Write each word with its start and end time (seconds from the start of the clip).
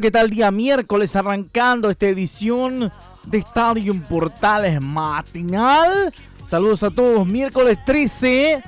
¿Qué 0.00 0.10
tal? 0.10 0.28
Día 0.28 0.50
miércoles 0.50 1.14
arrancando 1.14 1.88
esta 1.88 2.06
edición 2.06 2.90
de 3.26 3.38
Estadio 3.38 3.94
Portales 4.08 4.80
matinal. 4.80 6.12
Saludos 6.44 6.82
a 6.82 6.90
todos, 6.90 7.24
miércoles 7.24 7.78
13. 7.86 8.60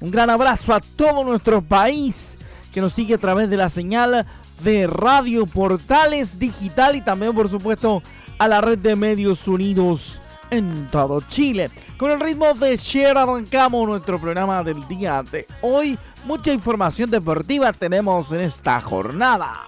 Un 0.00 0.10
gran 0.12 0.30
abrazo 0.30 0.72
a 0.72 0.80
todo 0.80 1.24
nuestro 1.24 1.60
país 1.60 2.36
que 2.72 2.80
nos 2.80 2.92
sigue 2.92 3.14
a 3.14 3.18
través 3.18 3.50
de 3.50 3.56
la 3.56 3.68
señal 3.68 4.26
de 4.62 4.86
Radio 4.86 5.44
Portales 5.46 6.38
Digital 6.38 6.94
y 6.94 7.00
también, 7.00 7.34
por 7.34 7.48
supuesto, 7.50 8.00
a 8.38 8.46
la 8.46 8.60
red 8.60 8.78
de 8.78 8.94
medios 8.94 9.48
unidos 9.48 10.20
en 10.50 10.86
todo 10.92 11.20
Chile. 11.22 11.68
Con 11.96 12.12
el 12.12 12.20
ritmo 12.20 12.54
de 12.54 12.76
share 12.76 13.18
arrancamos 13.18 13.88
nuestro 13.88 14.20
programa 14.20 14.62
del 14.62 14.86
día 14.86 15.24
de 15.24 15.46
hoy. 15.62 15.98
Mucha 16.24 16.52
información 16.52 17.10
deportiva 17.10 17.72
tenemos 17.72 18.30
en 18.30 18.40
esta 18.42 18.80
jornada. 18.80 19.64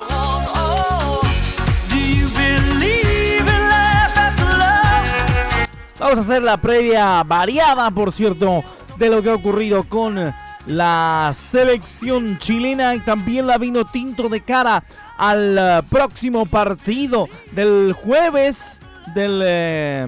Vamos 5.98 6.18
a 6.18 6.20
hacer 6.20 6.42
la 6.42 6.58
previa 6.58 7.22
variada, 7.22 7.90
por 7.90 8.12
cierto, 8.12 8.62
de 8.98 9.08
lo 9.08 9.22
que 9.22 9.30
ha 9.30 9.34
ocurrido 9.34 9.84
con 9.84 10.34
la 10.66 11.32
selección 11.34 12.38
chilena 12.38 12.94
y 12.94 13.00
también 13.00 13.46
la 13.46 13.56
vino 13.56 13.86
tinto 13.86 14.28
de 14.28 14.42
cara 14.42 14.84
al 15.16 15.56
eh, 15.58 15.80
próximo 15.88 16.44
partido 16.44 17.28
del 17.52 17.94
jueves 17.94 18.78
del, 19.14 19.40
eh, 19.42 20.06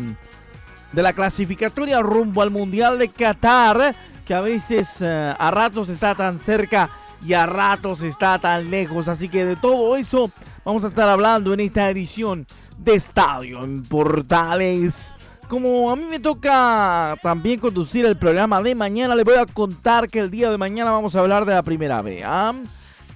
de 0.93 1.03
la 1.03 1.15
clasificatoria 1.15 2.01
rumbo 2.01 2.43
al 2.43 2.51
Mundial 2.51 2.99
de 2.99 3.09
Qatar, 3.09 3.95
que 4.27 4.35
a 4.35 4.43
veces 4.43 5.01
eh, 5.01 5.35
a 5.39 5.51
ratos 5.51 5.89
está 5.89 6.15
tan 6.15 6.39
cerca 6.39 6.91
y 7.25 7.33
a 7.33 7.47
ratos 7.47 8.03
está 8.03 8.39
tan 8.39 8.71
lejos. 8.71 9.09
Así 9.09 9.31
que 9.31 9.47
de 9.47 9.57
todo 9.57 9.97
eso 9.97 10.31
vamos 10.67 10.85
a 10.85 10.89
estar 10.89 11.09
hablando 11.09 11.55
en 11.55 11.61
esta 11.61 11.89
edición 11.89 12.47
de 12.77 12.95
Estadio 12.95 13.65
en 13.65 13.85
Portales 13.85 15.15
como 15.49 15.91
a 15.91 15.97
mí 15.97 16.05
me 16.05 16.21
toca 16.21 17.17
también 17.23 17.59
conducir 17.59 18.05
el 18.05 18.17
programa 18.17 18.61
de 18.63 18.75
mañana, 18.75 19.17
le 19.17 19.25
voy 19.25 19.37
a 19.37 19.47
contar 19.47 20.09
que 20.09 20.21
el 20.21 20.31
día 20.31 20.51
de 20.51 20.59
mañana 20.59 20.93
vamos 20.93 21.17
a 21.17 21.21
hablar 21.21 21.45
de 21.45 21.55
la 21.55 21.63
primera 21.63 22.03
B. 22.03 22.23
¿ah? 22.25 22.55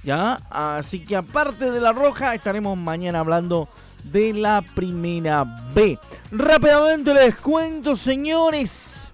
¿Ya? 0.03 0.41
Así 0.51 1.05
que 1.05 1.15
aparte 1.15 1.71
de 1.71 1.81
la 1.81 1.93
roja, 1.93 2.35
estaremos 2.35 2.77
mañana 2.77 3.21
hablando 3.21 3.69
de 4.03 4.33
la 4.33 4.63
primera 4.75 5.45
B. 5.75 5.99
Rápidamente 6.31 7.15
les 7.15 7.37
cuento, 7.37 7.95
señores. 7.95 9.09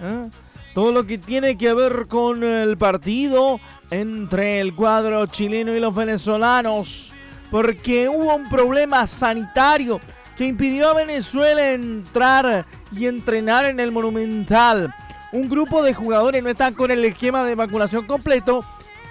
¿ah? 0.00 0.28
Todo 0.74 0.92
lo 0.92 1.06
que 1.06 1.18
tiene 1.18 1.56
que 1.56 1.72
ver 1.74 2.06
con 2.08 2.42
el 2.42 2.76
partido 2.76 3.60
entre 3.90 4.60
el 4.60 4.74
cuadro 4.74 5.26
chileno 5.26 5.74
y 5.74 5.80
los 5.80 5.94
venezolanos. 5.94 7.12
Porque 7.50 8.08
hubo 8.08 8.34
un 8.34 8.48
problema 8.48 9.06
sanitario 9.06 10.00
que 10.36 10.46
impidió 10.46 10.90
a 10.90 10.94
Venezuela 10.94 11.72
entrar 11.72 12.66
y 12.92 13.06
entrenar 13.06 13.64
en 13.64 13.80
el 13.80 13.90
Monumental. 13.90 14.94
Un 15.32 15.48
grupo 15.48 15.82
de 15.82 15.94
jugadores 15.94 16.42
no 16.42 16.50
están 16.50 16.74
con 16.74 16.90
el 16.90 17.04
esquema 17.04 17.44
de 17.44 17.54
vacunación 17.54 18.06
completo 18.06 18.64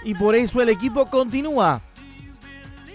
y 0.03 0.13
por 0.13 0.36
eso 0.36 0.62
el 0.62 0.69
equipo 0.69 1.08
continúa 1.08 1.81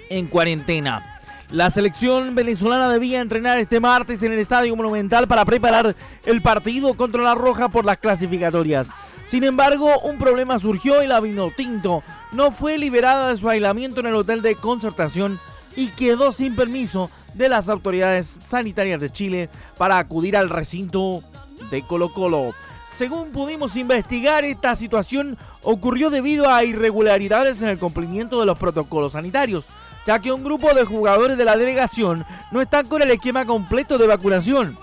en 0.08 0.26
cuarentena. 0.26 1.20
La 1.50 1.68
selección 1.70 2.36
venezolana 2.36 2.88
debía 2.88 3.20
entrenar 3.20 3.58
este 3.58 3.80
martes 3.80 4.22
en 4.22 4.32
el 4.32 4.38
Estadio 4.38 4.76
Monumental 4.76 5.26
para 5.26 5.44
preparar 5.44 5.94
el 6.24 6.42
partido 6.42 6.94
contra 6.94 7.22
la 7.22 7.34
Roja 7.34 7.68
por 7.68 7.84
las 7.84 7.98
clasificatorias. 7.98 8.88
Sin 9.26 9.42
embargo, 9.42 9.98
un 10.00 10.18
problema 10.18 10.60
surgió 10.60 11.02
y 11.02 11.08
la 11.08 11.20
Vinotinto 11.20 12.04
no 12.30 12.52
fue 12.52 12.78
liberada 12.78 13.30
de 13.30 13.36
su 13.36 13.48
aislamiento 13.48 14.00
en 14.00 14.06
el 14.06 14.14
hotel 14.14 14.42
de 14.42 14.54
concertación 14.54 15.40
y 15.76 15.88
quedó 15.88 16.32
sin 16.32 16.56
permiso 16.56 17.10
de 17.34 17.48
las 17.48 17.68
autoridades 17.68 18.38
sanitarias 18.46 19.00
de 19.00 19.10
Chile 19.10 19.48
para 19.76 19.98
acudir 19.98 20.36
al 20.36 20.50
recinto 20.50 21.22
de 21.70 21.82
Colo 21.82 22.12
Colo. 22.12 22.54
Según 22.88 23.32
pudimos 23.32 23.76
investigar, 23.76 24.44
esta 24.44 24.76
situación 24.76 25.38
ocurrió 25.62 26.10
debido 26.10 26.50
a 26.50 26.64
irregularidades 26.64 27.62
en 27.62 27.68
el 27.68 27.78
cumplimiento 27.78 28.40
de 28.40 28.46
los 28.46 28.58
protocolos 28.58 29.12
sanitarios, 29.12 29.66
ya 30.06 30.18
que 30.18 30.32
un 30.32 30.42
grupo 30.42 30.74
de 30.74 30.84
jugadores 30.84 31.38
de 31.38 31.44
la 31.44 31.56
delegación 31.56 32.24
no 32.50 32.60
están 32.60 32.86
con 32.86 33.00
el 33.00 33.10
esquema 33.10 33.44
completo 33.44 33.96
de 33.96 34.06
vacunación. 34.06 34.76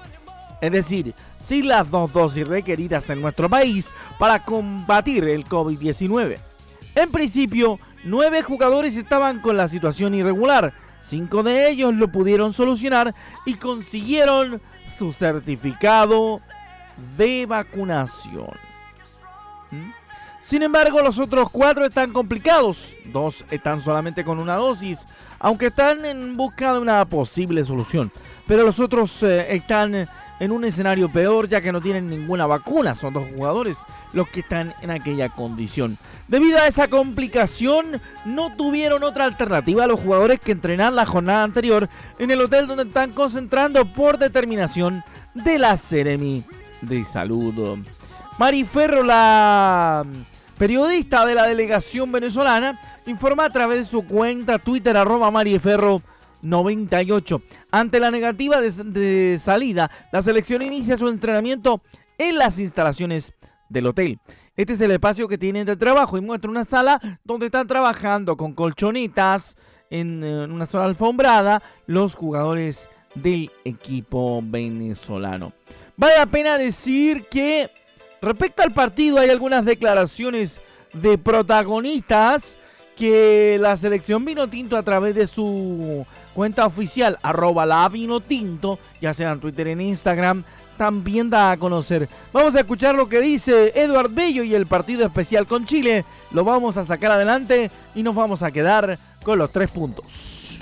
Es 0.61 0.71
decir, 0.71 1.13
sin 1.37 1.67
las 1.67 1.91
dos 1.91 2.11
dosis 2.13 2.47
requeridas 2.47 3.09
en 3.09 3.21
nuestro 3.21 3.49
país 3.49 3.89
para 4.17 4.43
combatir 4.43 5.23
el 5.25 5.45
COVID-19. 5.45 6.39
En 6.95 7.11
principio, 7.11 7.79
nueve 8.07 8.41
jugadores 8.41 8.97
estaban 8.97 9.39
con 9.41 9.57
la 9.57 9.67
situación 9.67 10.15
irregular, 10.15 10.73
Cinco 11.07 11.41
de 11.41 11.69
ellos 11.69 11.93
lo 11.93 12.09
pudieron 12.09 12.51
solucionar 12.51 13.15
y 13.45 13.53
consiguieron 13.53 14.61
su 14.97 15.13
certificado 15.13 16.41
de 17.17 17.45
vacunación. 17.45 18.49
¿Mm? 19.71 19.91
Sin 20.41 20.63
embargo, 20.63 21.01
los 21.01 21.17
otros 21.17 21.49
cuatro 21.49 21.85
están 21.85 22.11
complicados. 22.11 22.93
Dos 23.05 23.45
están 23.51 23.79
solamente 23.79 24.25
con 24.25 24.37
una 24.37 24.55
dosis, 24.55 25.07
aunque 25.39 25.67
están 25.67 26.05
en 26.05 26.35
busca 26.35 26.73
de 26.73 26.79
una 26.79 27.05
posible 27.05 27.63
solución. 27.63 28.11
Pero 28.45 28.63
los 28.63 28.77
otros 28.81 29.23
eh, 29.23 29.55
están 29.55 30.09
en 30.39 30.51
un 30.51 30.65
escenario 30.65 31.09
peor 31.09 31.47
ya 31.47 31.61
que 31.61 31.71
no 31.71 31.81
tienen 31.81 32.07
ninguna 32.07 32.45
vacuna. 32.45 32.95
Son 32.95 33.13
dos 33.13 33.25
jugadores 33.35 33.77
los 34.13 34.27
que 34.29 34.41
están 34.41 34.73
en 34.81 34.91
aquella 34.91 35.29
condición. 35.29 35.97
Debido 36.27 36.57
a 36.59 36.67
esa 36.67 36.87
complicación, 36.87 38.01
no 38.25 38.55
tuvieron 38.55 39.03
otra 39.03 39.25
alternativa 39.25 39.83
a 39.83 39.87
los 39.87 39.99
jugadores 39.99 40.39
que 40.39 40.51
entrenar 40.51 40.93
la 40.93 41.05
jornada 41.05 41.43
anterior 41.43 41.89
en 42.19 42.31
el 42.31 42.41
hotel 42.41 42.67
donde 42.67 42.83
están 42.83 43.11
concentrando 43.11 43.85
por 43.93 44.17
determinación 44.17 45.03
de 45.35 45.59
la 45.59 45.77
Ceremi 45.77 46.43
de 46.81 47.03
Salud. 47.03 47.79
Mari 48.37 48.63
Ferro, 48.65 49.03
la 49.03 50.05
periodista 50.57 51.25
de 51.25 51.35
la 51.35 51.47
delegación 51.47 52.11
venezolana, 52.11 52.79
informa 53.05 53.45
a 53.45 53.49
través 53.49 53.79
de 53.79 53.91
su 53.91 54.05
cuenta 54.05 54.59
Twitter 54.59 54.95
arroba 54.97 55.31
Mariferro 55.31 56.01
98. 56.41 57.41
Ante 57.77 57.99
la 57.99 58.09
negativa 58.09 58.59
de 58.59 59.37
salida, 59.39 59.91
la 60.11 60.23
selección 60.23 60.63
inicia 60.63 60.97
su 60.97 61.07
entrenamiento 61.09 61.83
en 62.17 62.39
las 62.39 62.57
instalaciones 62.57 63.35
del 63.69 63.85
hotel. 63.85 64.19
Este 64.55 64.73
es 64.73 64.81
el 64.81 64.89
espacio 64.89 65.27
que 65.27 65.37
tienen 65.37 65.67
de 65.67 65.75
trabajo 65.75 66.17
y 66.17 66.21
muestra 66.21 66.49
una 66.49 66.65
sala 66.65 66.99
donde 67.23 67.45
están 67.45 67.67
trabajando 67.67 68.35
con 68.35 68.53
colchonitas 68.53 69.57
en, 69.91 70.23
una 70.23 70.65
zona 70.65 70.85
alfombrada 70.85 71.61
los 71.85 72.15
jugadores 72.15 72.89
del 73.13 73.51
equipo 73.63 74.41
venezolano. 74.43 75.53
Vale 75.97 76.13
la 76.17 76.25
pena 76.25 76.57
decir 76.57 77.25
que 77.29 77.69
respecto 78.23 78.63
al 78.63 78.71
partido 78.71 79.19
hay 79.19 79.29
algunas 79.29 79.63
declaraciones 79.65 80.61
de 80.93 81.19
protagonistas 81.19 82.56
que 82.97 83.57
la 83.61 83.77
selección 83.77 84.25
vino 84.25 84.47
tinto 84.49 84.75
a 84.75 84.83
través 84.83 85.13
de 85.15 85.27
su 85.27 86.05
cuenta 86.33 86.65
oficial 86.65 87.17
arroba 87.21 87.65
la 87.65 87.87
vino 87.89 88.19
tinto, 88.19 88.79
ya 88.99 89.13
sea 89.13 89.31
en 89.31 89.39
Twitter, 89.39 89.67
en 89.67 89.81
Instagram, 89.81 90.43
también 90.77 91.29
da 91.29 91.51
a 91.51 91.57
conocer. 91.57 92.09
Vamos 92.33 92.55
a 92.55 92.59
escuchar 92.61 92.95
lo 92.95 93.07
que 93.07 93.21
dice 93.21 93.71
Eduard 93.75 94.11
Bello 94.11 94.43
y 94.43 94.55
el 94.55 94.65
partido 94.65 95.05
especial 95.05 95.45
con 95.45 95.65
Chile. 95.65 96.05
Lo 96.31 96.43
vamos 96.43 96.75
a 96.77 96.85
sacar 96.85 97.11
adelante 97.11 97.71
y 97.95 98.03
nos 98.03 98.15
vamos 98.15 98.41
a 98.43 98.51
quedar 98.51 98.97
con 99.23 99.37
los 99.37 99.51
tres 99.51 99.69
puntos. 99.71 100.59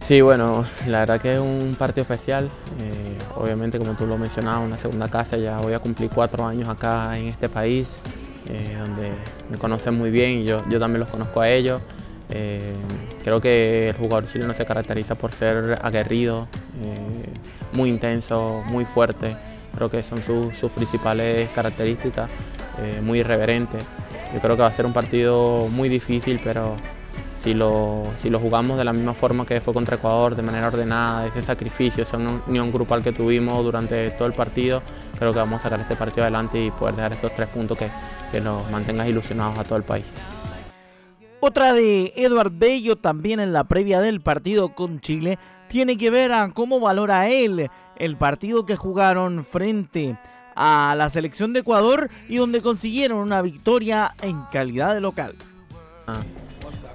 Sí, 0.00 0.20
bueno, 0.20 0.64
la 0.86 1.00
verdad 1.00 1.20
que 1.20 1.34
es 1.34 1.40
un 1.40 1.74
partido 1.76 2.02
especial. 2.02 2.48
Eh, 2.78 3.18
obviamente, 3.34 3.76
como 3.76 3.94
tú 3.94 4.06
lo 4.06 4.16
mencionabas, 4.16 4.64
una 4.64 4.78
segunda 4.78 5.08
casa. 5.08 5.36
Ya 5.36 5.58
voy 5.58 5.72
a 5.72 5.80
cumplir 5.80 6.10
cuatro 6.10 6.46
años 6.46 6.68
acá 6.68 7.18
en 7.18 7.26
este 7.26 7.48
país, 7.48 7.98
eh, 8.48 8.76
donde 8.78 9.12
me 9.50 9.58
conocen 9.58 9.94
muy 9.94 10.10
bien 10.10 10.44
yo, 10.44 10.64
yo 10.68 10.78
también 10.78 11.00
los 11.00 11.10
conozco 11.10 11.40
a 11.40 11.48
ellos. 11.48 11.80
Eh, 12.28 12.74
creo 13.22 13.40
que 13.40 13.90
el 13.90 13.96
jugador 13.96 14.28
chileno 14.30 14.54
se 14.54 14.64
caracteriza 14.64 15.14
por 15.14 15.32
ser 15.32 15.78
aguerrido, 15.82 16.48
eh, 16.82 17.28
muy 17.72 17.88
intenso, 17.88 18.62
muy 18.66 18.84
fuerte. 18.84 19.36
Creo 19.74 19.90
que 19.90 20.02
son 20.02 20.22
sus, 20.22 20.70
principales 20.70 21.48
características, 21.50 22.30
muy 23.02 23.20
irreverente. 23.20 23.78
Yo 24.34 24.40
creo 24.40 24.56
que 24.56 24.62
va 24.62 24.68
a 24.68 24.72
ser 24.72 24.86
un 24.86 24.92
partido 24.92 25.68
muy 25.68 25.88
difícil, 25.88 26.40
pero 26.42 26.76
si 27.46 27.54
lo, 27.54 28.02
si 28.18 28.28
lo 28.28 28.40
jugamos 28.40 28.76
de 28.76 28.82
la 28.82 28.92
misma 28.92 29.14
forma 29.14 29.46
que 29.46 29.60
fue 29.60 29.72
contra 29.72 29.94
Ecuador, 29.94 30.34
de 30.34 30.42
manera 30.42 30.66
ordenada, 30.66 31.28
ese 31.28 31.40
sacrificio, 31.42 32.02
esa 32.02 32.16
unión 32.16 32.72
grupal 32.72 33.04
que 33.04 33.12
tuvimos 33.12 33.64
durante 33.64 34.10
todo 34.10 34.26
el 34.26 34.34
partido, 34.34 34.82
creo 35.16 35.32
que 35.32 35.38
vamos 35.38 35.60
a 35.60 35.62
sacar 35.62 35.78
este 35.78 35.94
partido 35.94 36.24
adelante 36.24 36.60
y 36.60 36.72
poder 36.72 36.96
dejar 36.96 37.12
estos 37.12 37.32
tres 37.36 37.46
puntos 37.46 37.78
que, 37.78 37.88
que 38.32 38.40
nos 38.40 38.68
mantengan 38.72 39.06
ilusionados 39.06 39.60
a 39.60 39.62
todo 39.62 39.76
el 39.78 39.84
país. 39.84 40.06
Otra 41.38 41.72
de 41.72 42.12
Edward 42.16 42.50
Bello 42.52 42.96
también 42.96 43.38
en 43.38 43.52
la 43.52 43.62
previa 43.62 44.00
del 44.00 44.20
partido 44.20 44.74
con 44.74 45.00
Chile 45.00 45.38
tiene 45.68 45.96
que 45.96 46.10
ver 46.10 46.32
a 46.32 46.50
cómo 46.50 46.80
valora 46.80 47.28
él 47.28 47.70
el 47.96 48.16
partido 48.16 48.66
que 48.66 48.74
jugaron 48.74 49.44
frente 49.44 50.18
a 50.56 50.96
la 50.98 51.10
selección 51.10 51.52
de 51.52 51.60
Ecuador 51.60 52.10
y 52.28 52.38
donde 52.38 52.60
consiguieron 52.60 53.18
una 53.18 53.40
victoria 53.40 54.16
en 54.20 54.42
calidad 54.50 54.94
de 54.94 55.00
local. 55.00 55.36
Ah, 56.08 56.22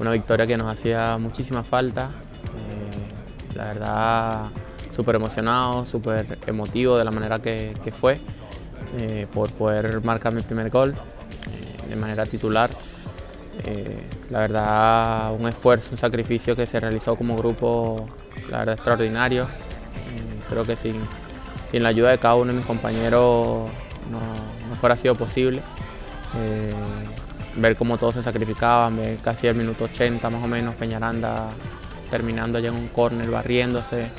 una 0.02 0.12
victoria 0.12 0.48
que 0.48 0.58
nos 0.58 0.72
hacía 0.72 1.18
muchísima 1.20 1.64
falta. 1.64 2.10
Eh, 2.10 3.56
la 3.56 3.66
verdad, 3.66 4.46
súper 4.96 5.16
emocionado, 5.16 5.86
súper 5.86 6.40
emotivo 6.48 6.98
de 6.98 7.06
la 7.06 7.12
manera 7.12 7.40
que, 7.40 7.76
fue, 7.92 8.20
eh, 8.98 9.28
por 9.32 9.52
poder 9.52 10.04
marcar 10.04 10.34
mi 10.34 10.42
primer 10.42 10.72
gol 10.72 10.94
eh, 10.94 11.90
de 11.90 11.96
manera 11.96 12.26
titular. 12.26 12.70
La 14.32 14.40
verdad, 14.40 15.36
un 15.38 15.48
esfuerzo, 15.48 15.90
un 15.92 15.98
sacrificio 16.00 16.56
que 16.56 16.66
se 16.66 16.80
realizó 16.80 17.16
como 17.16 17.36
grupo, 17.36 18.08
la 18.50 18.64
extraordinario. 18.64 19.46
Creo 20.50 20.64
que 20.64 20.76
sin, 20.76 20.96
sin, 21.70 21.84
la 21.84 21.90
ayuda 21.90 22.10
de 22.10 22.18
cada 22.18 22.36
uno 22.36 22.52
de 22.52 22.58
mis 22.58 22.66
compañeros 22.66 23.70
no, 24.10 24.76
fuera 24.78 24.96
sido 24.98 25.16
posible. 25.16 25.62
Ver 27.56 27.76
cómo 27.76 27.98
todos 27.98 28.16
se 28.16 28.24
sacrificaban, 28.24 28.98
ver 28.98 29.18
casi 29.18 29.48
el 29.48 29.56
minuto 29.56 29.86
80 29.86 30.30
más 30.30 30.44
o 30.44 30.48
menos, 30.48 30.76
Peñaranda 30.76 31.50
terminando 32.10 32.60
ya 32.60 32.70
en 32.70 32.76
un 32.76 32.88
córner, 32.90 33.30
barriéndose, 33.30 34.10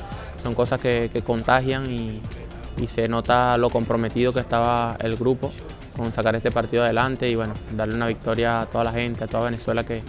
son 0.41 0.55
cosas 0.55 0.79
que, 0.79 1.09
contagian 1.25 1.85
y 1.85 2.87
se 2.87 3.07
nota 3.07 3.57
lo 3.57 3.69
comprometido 3.69 4.33
que 4.33 4.39
estaba 4.39 4.97
el 4.99 5.15
grupo 5.15 5.51
con 5.95 6.11
sacar 6.11 6.35
este 6.35 6.51
partido 6.51 6.83
adelante 6.83 7.29
y 7.29 7.35
bueno, 7.35 7.53
darle 7.75 7.95
una 7.95 8.07
victoria 8.07 8.61
a 8.61 8.65
toda 8.65 8.83
la 8.83 8.91
gente, 8.91 9.23
a 9.23 9.27
toda 9.27 9.45
Venezuela 9.45 9.83
que, 9.83 10.01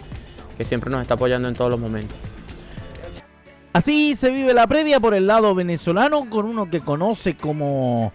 siempre 0.64 0.90
nos 0.90 1.02
está 1.02 1.14
apoyando 1.14 1.48
en 1.48 1.54
todos 1.54 1.70
los 1.70 1.80
momentos. 1.80 2.16
Así 3.72 4.14
se 4.14 4.30
vive 4.30 4.54
la 4.54 4.68
previa 4.68 5.00
por 5.00 5.14
el 5.14 5.26
lado 5.26 5.54
venezolano 5.54 6.30
con 6.30 6.46
uno 6.46 6.70
que 6.70 6.80
conoce 6.80 7.36
como 7.36 8.12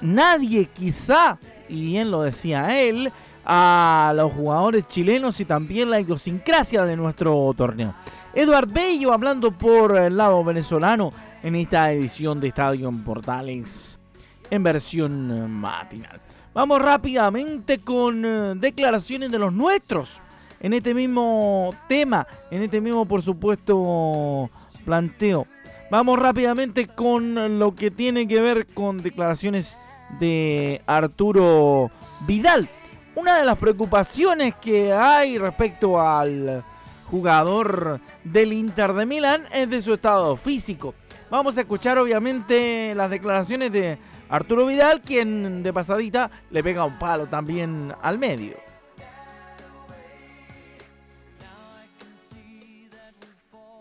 nadie 0.00 0.66
quizá, 0.72 1.38
y 1.68 1.84
bien 1.84 2.10
lo 2.10 2.22
decía 2.22 2.80
él, 2.80 3.12
a 3.44 4.12
los 4.16 4.32
jugadores 4.32 4.86
chilenos 4.88 5.40
y 5.40 5.44
también 5.44 5.90
la 5.90 6.00
idiosincrasia 6.00 6.84
de 6.84 6.96
nuestro 6.96 7.52
torneo. 7.56 7.94
Eduard 8.34 8.68
Bello 8.68 9.12
hablando 9.12 9.52
por 9.52 9.96
el 9.96 10.16
lado 10.16 10.42
venezolano 10.42 11.12
en 11.42 11.54
esta 11.56 11.92
edición 11.92 12.40
de 12.40 12.48
Estadio 12.48 12.88
en 12.88 13.04
Portales 13.04 13.98
en 14.50 14.62
versión 14.62 15.50
matinal. 15.50 16.20
Vamos 16.52 16.80
rápidamente 16.80 17.78
con 17.78 18.24
eh, 18.24 18.54
declaraciones 18.56 19.30
de 19.30 19.38
los 19.38 19.52
nuestros 19.52 20.20
en 20.60 20.72
este 20.72 20.94
mismo 20.94 21.74
tema, 21.88 22.26
en 22.50 22.62
este 22.62 22.80
mismo, 22.80 23.04
por 23.06 23.22
supuesto, 23.22 24.48
planteo. 24.84 25.46
Vamos 25.90 26.18
rápidamente 26.18 26.86
con 26.86 27.58
lo 27.58 27.74
que 27.74 27.90
tiene 27.90 28.26
que 28.26 28.40
ver 28.40 28.66
con 28.66 29.02
declaraciones 29.02 29.76
de 30.18 30.80
Arturo 30.86 31.90
Vidal. 32.26 32.68
Una 33.16 33.38
de 33.38 33.44
las 33.44 33.58
preocupaciones 33.58 34.56
que 34.56 34.92
hay 34.92 35.38
respecto 35.38 36.00
al 36.00 36.64
jugador 37.08 38.00
del 38.24 38.52
Inter 38.52 38.92
de 38.92 39.06
Milán 39.06 39.44
es 39.52 39.70
de 39.70 39.80
su 39.82 39.94
estado 39.94 40.36
físico. 40.36 40.94
Vamos 41.30 41.56
a 41.56 41.60
escuchar 41.60 41.98
obviamente 41.98 42.92
las 42.94 43.10
declaraciones 43.10 43.70
de 43.70 43.98
Arturo 44.28 44.66
Vidal, 44.66 45.00
quien 45.00 45.62
de 45.62 45.72
pasadita 45.72 46.30
le 46.50 46.62
pega 46.64 46.84
un 46.84 46.98
palo 46.98 47.26
también 47.26 47.94
al 48.02 48.18
medio. 48.18 48.56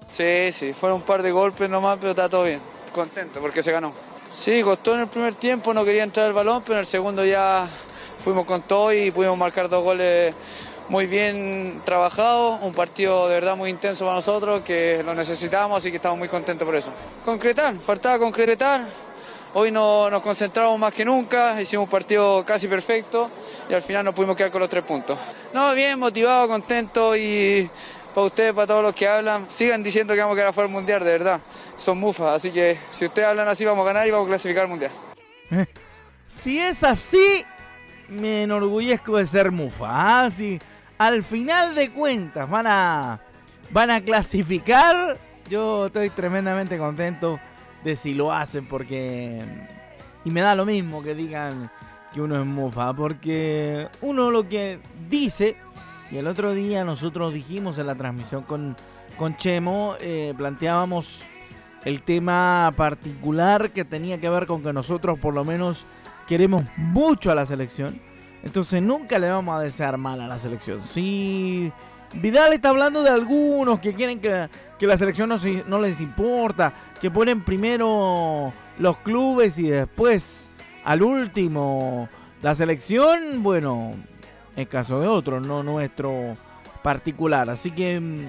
Sí, 0.07 0.51
sí, 0.51 0.73
fueron 0.73 0.97
un 0.97 1.05
par 1.05 1.23
de 1.23 1.31
golpes 1.31 1.67
nomás, 1.67 1.97
pero 1.97 2.11
está 2.11 2.29
todo 2.29 2.43
bien. 2.43 2.59
Contento 2.93 3.39
porque 3.39 3.63
se 3.63 3.71
ganó. 3.71 3.93
Sí, 4.29 4.61
costó 4.61 4.93
en 4.93 5.01
el 5.01 5.07
primer 5.07 5.33
tiempo, 5.35 5.73
no 5.73 5.83
quería 5.83 6.03
entrar 6.03 6.27
el 6.27 6.33
balón, 6.33 6.61
pero 6.61 6.75
en 6.75 6.79
el 6.81 6.85
segundo 6.85 7.25
ya 7.25 7.67
fuimos 8.23 8.45
con 8.45 8.61
todo 8.61 8.93
y 8.93 9.11
pudimos 9.11 9.37
marcar 9.37 9.69
dos 9.69 9.83
goles 9.83 10.33
muy 10.89 11.05
bien 11.05 11.81
trabajados. 11.83 12.59
Un 12.61 12.73
partido 12.73 13.27
de 13.27 13.35
verdad 13.35 13.57
muy 13.57 13.69
intenso 13.69 14.05
para 14.05 14.15
nosotros, 14.15 14.61
que 14.61 15.03
lo 15.03 15.13
necesitamos, 15.13 15.77
así 15.77 15.91
que 15.91 15.97
estamos 15.97 16.17
muy 16.17 16.27
contentos 16.27 16.65
por 16.65 16.75
eso. 16.75 16.91
Concretar, 17.25 17.75
faltaba 17.75 18.19
concretar 18.19 18.85
Hoy 19.55 19.69
no, 19.69 20.09
nos 20.09 20.23
concentramos 20.23 20.79
más 20.79 20.91
que 20.91 21.05
nunca, 21.05 21.61
hicimos 21.61 21.83
un 21.83 21.89
partido 21.91 22.43
casi 22.43 22.67
perfecto 22.67 23.29
y 23.69 23.73
al 23.75 23.83
final 23.83 24.03
nos 24.03 24.15
pudimos 24.15 24.35
quedar 24.35 24.49
con 24.49 24.59
los 24.59 24.69
tres 24.69 24.83
puntos. 24.83 25.15
No, 25.53 25.75
bien, 25.75 25.99
motivado, 25.99 26.47
contento 26.47 27.15
y 27.15 27.69
para 28.15 28.25
ustedes, 28.25 28.53
para 28.53 28.65
todos 28.65 28.81
los 28.81 28.95
que 28.95 29.07
hablan, 29.07 29.47
sigan 29.47 29.83
diciendo 29.83 30.15
que 30.15 30.21
vamos 30.21 30.35
a 30.35 30.41
quedar 30.41 30.53
fuera 30.55 30.67
del 30.67 30.73
mundial, 30.73 31.03
de 31.03 31.11
verdad. 31.11 31.39
Son 31.75 31.99
mufas, 31.99 32.33
así 32.33 32.49
que 32.49 32.79
si 32.89 33.05
ustedes 33.05 33.27
hablan 33.27 33.47
así, 33.47 33.63
vamos 33.63 33.83
a 33.83 33.93
ganar 33.93 34.07
y 34.07 34.11
vamos 34.11 34.25
a 34.25 34.29
clasificar 34.29 34.63
al 34.63 34.69
mundial. 34.69 34.91
si 36.27 36.59
es 36.59 36.83
así, 36.83 37.45
me 38.13 38.43
enorgullezco 38.43 39.17
de 39.17 39.25
ser 39.25 39.51
mufa. 39.51 39.87
¿ah? 39.89 40.29
al 40.97 41.23
final 41.23 41.75
de 41.75 41.89
cuentas 41.91 42.49
van 42.49 42.67
a, 42.67 43.19
van 43.71 43.91
a 43.91 44.01
clasificar, 44.01 45.17
yo 45.49 45.87
estoy 45.87 46.09
tremendamente 46.09 46.77
contento 46.77 47.39
de 47.83 47.95
si 47.95 48.13
lo 48.13 48.31
hacen 48.31 48.65
porque... 48.67 49.43
Y 50.25 50.31
me 50.31 50.39
da 50.39 50.55
lo 50.55 50.65
mismo 50.65 51.03
que 51.03 51.15
digan 51.15 51.69
que 52.13 52.21
uno 52.21 52.39
es 52.39 52.45
mufa, 52.45 52.93
porque 52.93 53.89
uno 54.01 54.31
lo 54.31 54.47
que 54.47 54.79
dice, 55.09 55.57
y 56.11 56.17
el 56.17 56.27
otro 56.27 56.53
día 56.53 56.85
nosotros 56.85 57.33
dijimos 57.33 57.77
en 57.77 57.87
la 57.87 57.95
transmisión 57.95 58.43
con, 58.43 58.77
con 59.17 59.35
Chemo, 59.35 59.95
eh, 59.99 60.33
planteábamos 60.37 61.23
el 61.85 62.01
tema 62.01 62.71
particular 62.77 63.71
que 63.71 63.83
tenía 63.83 64.19
que 64.19 64.29
ver 64.29 64.47
con 64.47 64.63
que 64.63 64.71
nosotros 64.71 65.19
por 65.19 65.33
lo 65.33 65.43
menos 65.43 65.85
queremos 66.27 66.63
mucho 66.77 67.31
a 67.31 67.35
la 67.35 67.45
selección. 67.45 67.99
Entonces 68.43 68.81
nunca 68.81 69.17
le 69.17 69.29
vamos 69.29 69.55
a 69.55 69.61
desear 69.61 69.97
mal 69.97 70.19
a 70.21 70.27
la 70.27 70.37
selección. 70.37 70.83
Si 70.83 71.71
Vidal 72.15 72.53
está 72.53 72.69
hablando 72.69 73.01
de 73.01 73.09
algunos 73.09 73.79
que 73.79 73.93
quieren 73.93 74.19
que, 74.19 74.47
que 74.77 74.85
la 74.85 74.97
selección 74.97 75.29
no, 75.29 75.37
no 75.67 75.79
les 75.79 76.01
importa, 76.01 76.73
que 77.01 77.09
ponen 77.09 77.41
primero 77.41 78.53
los 78.77 78.97
clubes 78.97 79.57
y 79.57 79.69
después 79.69 80.49
al 80.83 81.01
último 81.01 82.09
la 82.41 82.53
selección, 82.53 83.41
bueno, 83.41 83.91
en 84.55 84.65
caso 84.65 84.99
de 84.99 85.07
otro, 85.07 85.39
no 85.39 85.63
nuestro 85.63 86.35
particular. 86.81 87.49
Así 87.49 87.71
que 87.71 87.99
mm, 87.99 88.25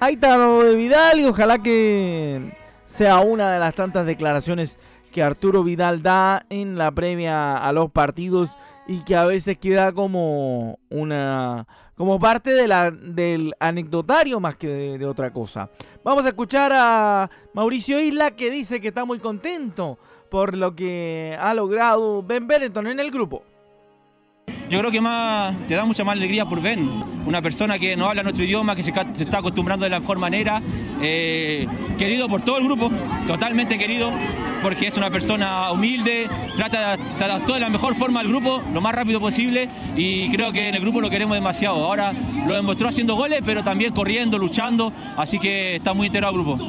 ahí 0.00 0.14
está 0.14 0.36
lo 0.36 0.62
de 0.62 0.76
Vidal 0.76 1.20
y 1.20 1.24
ojalá 1.24 1.58
que 1.58 2.52
sea 2.86 3.18
una 3.18 3.52
de 3.52 3.58
las 3.58 3.74
tantas 3.74 4.06
declaraciones 4.06 4.78
que 5.12 5.22
Arturo 5.22 5.64
Vidal 5.64 6.02
da 6.02 6.46
en 6.48 6.78
la 6.78 6.90
previa 6.92 7.56
a 7.56 7.72
los 7.72 7.90
partidos 7.90 8.50
y 8.86 9.00
que 9.00 9.16
a 9.16 9.24
veces 9.24 9.58
queda 9.58 9.92
como 9.92 10.78
una 10.90 11.66
como 11.96 12.20
parte 12.20 12.50
de 12.50 12.68
la, 12.68 12.90
del 12.90 13.54
anecdotario 13.58 14.38
más 14.38 14.56
que 14.56 14.68
de, 14.68 15.06
otra 15.06 15.32
cosa. 15.32 15.70
Vamos 16.04 16.24
a 16.26 16.28
escuchar 16.28 16.72
a 16.74 17.30
Mauricio 17.54 17.98
Isla 18.00 18.32
que 18.32 18.50
dice 18.50 18.80
que 18.80 18.88
está 18.88 19.04
muy 19.04 19.18
contento 19.18 19.98
por 20.30 20.56
lo 20.56 20.76
que 20.76 21.36
ha 21.40 21.54
logrado 21.54 22.22
Ben 22.22 22.46
Benetton 22.46 22.86
en 22.88 23.00
el 23.00 23.10
grupo. 23.10 23.42
Yo 24.68 24.80
creo 24.80 24.90
que 24.90 25.00
más 25.00 25.56
te 25.68 25.74
da 25.74 25.84
mucha 25.84 26.04
más 26.04 26.16
alegría 26.16 26.44
por 26.44 26.60
Ben, 26.60 26.88
una 27.24 27.40
persona 27.40 27.78
que 27.78 27.96
no 27.96 28.08
habla 28.08 28.22
nuestro 28.22 28.44
idioma, 28.44 28.74
que 28.74 28.82
se, 28.82 28.90
está 28.90 29.38
acostumbrando 29.38 29.84
de 29.84 29.90
la 29.90 30.00
mejor 30.00 30.18
manera, 30.18 30.60
eh, 31.00 31.66
querido 31.96 32.28
por 32.28 32.42
todo 32.42 32.58
el 32.58 32.64
grupo, 32.64 32.90
totalmente 33.28 33.78
querido, 33.78 34.10
porque 34.66 34.88
es 34.88 34.96
una 34.96 35.10
persona 35.10 35.70
humilde, 35.70 36.28
trata, 36.56 36.96
se 37.14 37.22
adaptó 37.22 37.54
de 37.54 37.60
la 37.60 37.68
mejor 37.68 37.94
forma 37.94 38.18
al 38.18 38.26
grupo, 38.26 38.60
lo 38.74 38.80
más 38.80 38.96
rápido 38.96 39.20
posible, 39.20 39.70
y 39.94 40.28
creo 40.32 40.50
que 40.50 40.68
en 40.68 40.74
el 40.74 40.80
grupo 40.80 41.00
lo 41.00 41.08
queremos 41.08 41.36
demasiado. 41.36 41.84
Ahora 41.84 42.12
lo 42.48 42.52
demostró 42.52 42.88
haciendo 42.88 43.14
goles, 43.14 43.42
pero 43.46 43.62
también 43.62 43.94
corriendo, 43.94 44.38
luchando, 44.38 44.92
así 45.16 45.38
que 45.38 45.76
está 45.76 45.94
muy 45.94 46.08
integrado 46.08 46.34
el 46.34 46.42
grupo. 46.42 46.66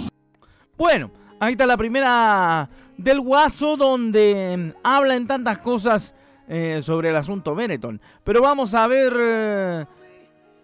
Bueno, 0.78 1.10
ahí 1.40 1.54
está 1.54 1.66
la 1.66 1.76
primera 1.76 2.70
del 2.98 3.20
Guaso, 3.20 3.78
donde 3.78 4.76
habla 4.84 5.16
en 5.16 5.26
tantas 5.26 5.58
cosas 5.58 6.14
eh, 6.48 6.82
sobre 6.84 7.10
el 7.10 7.16
asunto 7.16 7.56
Benetton. 7.56 8.00
Pero 8.24 8.44
vamos 8.44 8.76
a 8.76 8.86
ver 8.86 9.14
eh, 9.20 9.86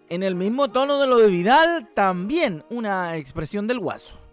en 0.08 0.22
el 0.22 0.36
mismo 0.36 0.70
tono 0.70 1.00
de 1.00 1.08
lo 1.08 1.18
de 1.18 1.26
Vidal, 1.26 1.88
también 1.94 2.62
una 2.70 3.16
expresión 3.16 3.66
del 3.66 3.80
guaso. 3.80 4.23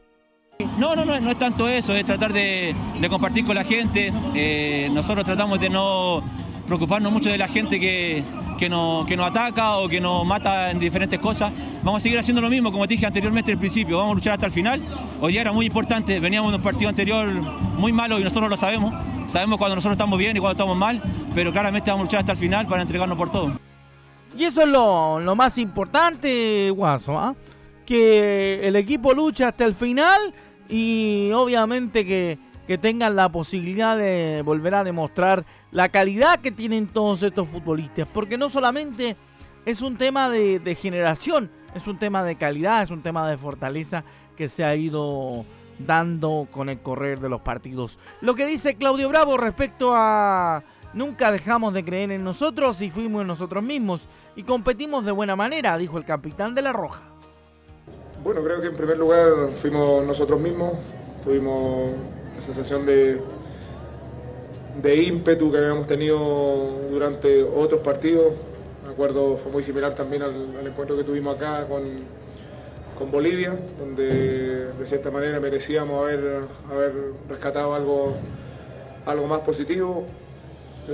No, 0.77 0.95
no, 0.95 1.05
no, 1.05 1.19
no 1.19 1.31
es 1.31 1.37
tanto 1.37 1.67
eso, 1.67 1.93
es 1.93 2.05
tratar 2.05 2.33
de, 2.33 2.75
compartir 3.09 3.45
con 3.45 3.55
la 3.55 3.63
gente. 3.63 4.11
Eh, 4.35 4.89
nosotros 4.91 5.25
tratamos 5.25 5.59
de 5.59 5.69
no 5.69 6.23
preocuparnos 6.65 7.11
mucho 7.11 7.29
de 7.29 7.37
la 7.37 7.47
gente 7.47 7.79
que, 7.79 8.23
que, 8.57 8.69
nos, 8.69 9.05
que 9.05 9.17
nos 9.17 9.27
ataca 9.27 9.77
o 9.77 9.89
que 9.89 9.99
nos 9.99 10.25
mata 10.25 10.71
en 10.71 10.79
diferentes 10.79 11.19
cosas. 11.19 11.51
Vamos 11.83 12.01
a 12.01 12.03
seguir 12.03 12.19
haciendo 12.19 12.41
lo 12.41 12.49
mismo, 12.49 12.71
como 12.71 12.87
te 12.87 12.93
dije 12.93 13.05
anteriormente 13.05 13.51
al 13.51 13.57
principio, 13.57 13.97
vamos 13.97 14.11
a 14.11 14.15
luchar 14.15 14.33
hasta 14.33 14.45
el 14.45 14.51
final. 14.51 14.81
Hoy 15.19 15.31
día 15.31 15.41
era 15.41 15.51
muy 15.51 15.65
importante, 15.65 16.19
veníamos 16.19 16.51
de 16.51 16.57
un 16.57 16.63
partido 16.63 16.89
anterior 16.89 17.27
muy 17.27 17.91
malo 17.91 18.19
y 18.19 18.23
nosotros 18.23 18.49
lo 18.49 18.57
sabemos. 18.57 18.93
Sabemos 19.27 19.57
cuando 19.57 19.75
nosotros 19.75 19.93
estamos 19.93 20.19
bien 20.19 20.37
y 20.37 20.39
cuando 20.39 20.51
estamos 20.51 20.77
mal, 20.77 21.01
pero 21.33 21.51
claramente 21.51 21.89
vamos 21.89 22.03
a 22.03 22.05
luchar 22.05 22.19
hasta 22.19 22.33
el 22.33 22.37
final 22.37 22.67
para 22.67 22.81
entregarnos 22.81 23.17
por 23.17 23.31
todo. 23.31 23.51
Y 24.37 24.45
eso 24.45 24.61
es 24.61 24.67
lo, 24.67 25.35
más 25.35 25.57
importante, 25.57 26.69
Guaso, 26.69 27.17
¿ah? 27.17 27.35
que 27.85 28.67
el 28.67 28.75
equipo 28.75 29.13
lucha 29.13 29.49
hasta 29.49 29.65
el 29.65 29.73
final 29.73 30.33
y 30.71 31.31
obviamente 31.33 32.05
que, 32.05 32.39
que 32.65 32.77
tengan 32.77 33.15
la 33.15 33.29
posibilidad 33.29 33.97
de 33.97 34.41
volver 34.43 34.73
a 34.75 34.83
demostrar 34.83 35.45
la 35.71 35.89
calidad 35.89 36.39
que 36.39 36.51
tienen 36.51 36.87
todos 36.87 37.21
estos 37.21 37.47
futbolistas, 37.49 38.07
porque 38.13 38.37
no 38.37 38.49
solamente 38.49 39.17
es 39.65 39.81
un 39.81 39.97
tema 39.97 40.29
de, 40.29 40.77
generación, 40.79 41.49
es 41.75 41.85
un 41.85 41.97
tema 41.97 42.23
de 42.23 42.35
calidad, 42.35 42.81
es 42.81 42.89
un 42.89 43.01
tema 43.01 43.29
de 43.29 43.37
fortaleza 43.37 44.03
que 44.37 44.47
se 44.47 44.63
ha 44.63 44.75
ido 44.75 45.45
dando 45.79 46.47
con 46.49 46.69
el 46.69 46.79
correr 46.79 47.19
de 47.19 47.29
los 47.29 47.41
partidos. 47.41 47.99
Lo 48.21 48.35
que 48.35 48.45
dice 48.45 48.75
Claudio 48.75 49.09
Bravo 49.09 49.37
respecto 49.37 49.91
a 49.93 50.63
nunca 50.93 51.31
dejamos 51.31 51.73
de 51.73 51.83
creer 51.83 52.11
en 52.11 52.23
nosotros 52.23 52.81
y 52.81 52.89
fuimos 52.89 53.25
nosotros 53.25 53.63
mismos 53.63 54.07
y 54.35 54.43
competimos 54.43 55.05
de 55.05 55.11
buena 55.11 55.35
manera, 55.35 55.77
dijo 55.77 55.97
el 55.97 56.05
capitán 56.05 56.55
de 56.55 56.61
la 56.61 56.73
Roja. 56.73 57.10
Bueno, 58.23 58.43
creo 58.43 58.61
que 58.61 58.67
en 58.67 58.75
primer 58.75 58.99
lugar 58.99 59.31
fuimos 59.63 60.05
nosotros 60.05 60.39
mismos, 60.39 60.73
tuvimos 61.23 61.91
la 62.35 62.41
sensación 62.45 62.85
de, 62.85 63.19
de 64.79 64.95
ímpetu 64.95 65.51
que 65.51 65.57
habíamos 65.57 65.87
tenido 65.87 66.81
durante 66.91 67.41
otros 67.41 67.81
partidos. 67.81 68.33
Me 68.85 68.91
acuerdo, 68.91 69.37
fue 69.37 69.51
muy 69.51 69.63
similar 69.63 69.95
también 69.95 70.21
al, 70.21 70.67
encuentro 70.67 70.95
que 70.95 71.03
tuvimos 71.03 71.35
acá 71.35 71.65
con, 71.67 71.81
con, 72.95 73.09
Bolivia, 73.09 73.57
donde 73.79 74.65
de 74.67 74.85
cierta 74.85 75.09
manera 75.09 75.39
merecíamos 75.39 75.99
haber, 75.99 76.41
haber 76.69 76.93
rescatado 77.27 77.73
algo, 77.73 78.17
algo 79.07 79.25
más 79.25 79.39
positivo. 79.39 80.05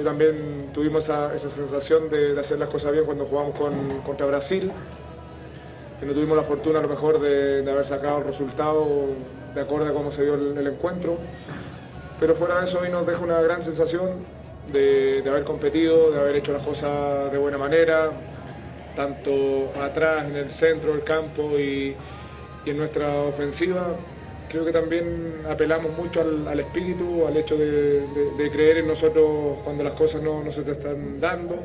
también 0.02 0.70
tuvimos 0.74 1.04
esa, 1.04 1.38
sensación 1.38 2.10
de, 2.10 2.40
hacer 2.40 2.58
las 2.58 2.70
cosas 2.70 2.94
bien 2.94 3.04
cuando 3.04 3.26
jugamos 3.26 3.54
con, 3.58 3.74
contra 4.06 4.26
Brasil, 4.28 4.72
que 6.00 6.06
no 6.06 6.14
tuvimos 6.14 6.38
la 6.38 6.44
fortuna 6.44 6.80
a 6.80 6.82
lo 6.82 6.90
mejor 6.90 7.20
de, 7.20 7.70
haber 7.70 7.86
sacado 7.86 8.20
el 8.20 8.26
resultado 8.26 8.86
de 9.54 9.62
acuerdo 9.62 9.88
a 9.88 9.94
cómo 9.94 10.12
se 10.12 10.24
dio 10.24 10.36
el 10.36 10.68
encuentro. 10.68 11.18
Pero 12.20 12.36
fuera 12.36 12.60
de 12.60 12.66
eso 12.66 12.80
hoy 12.80 12.90
nos 12.90 13.06
deja 13.06 13.20
una 13.20 13.42
gran 13.42 13.62
sensación 13.62 14.26
de, 14.72 15.24
haber 15.28 15.44
competido, 15.44 16.12
de 16.12 16.20
haber 16.20 16.36
hecho 16.38 16.52
las 16.52 16.64
cosas 16.64 17.32
de 17.32 17.38
buena 17.38 17.58
manera, 17.58 18.12
tanto 18.96 19.72
atrás, 19.82 20.28
en 20.28 20.36
el 20.36 20.52
centro 20.52 20.94
del 20.94 21.04
campo 21.04 21.58
y, 21.60 21.96
en 22.66 22.78
nuestra 22.78 23.22
ofensiva. 23.22 23.88
Creo 24.50 24.66
que 24.66 24.72
también 24.72 25.42
apelamos 25.50 25.96
mucho 25.98 26.22
al, 26.22 26.60
espíritu, 26.60 27.26
al 27.28 27.38
hecho 27.38 27.56
de, 27.56 28.50
creer 28.52 28.80
en 28.80 28.88
nosotros 28.88 29.60
cuando 29.64 29.84
las 29.84 29.94
cosas 29.94 30.22
no, 30.22 30.44
se 30.52 30.64
te 30.64 30.72
están 30.72 31.20
dando. 31.20 31.64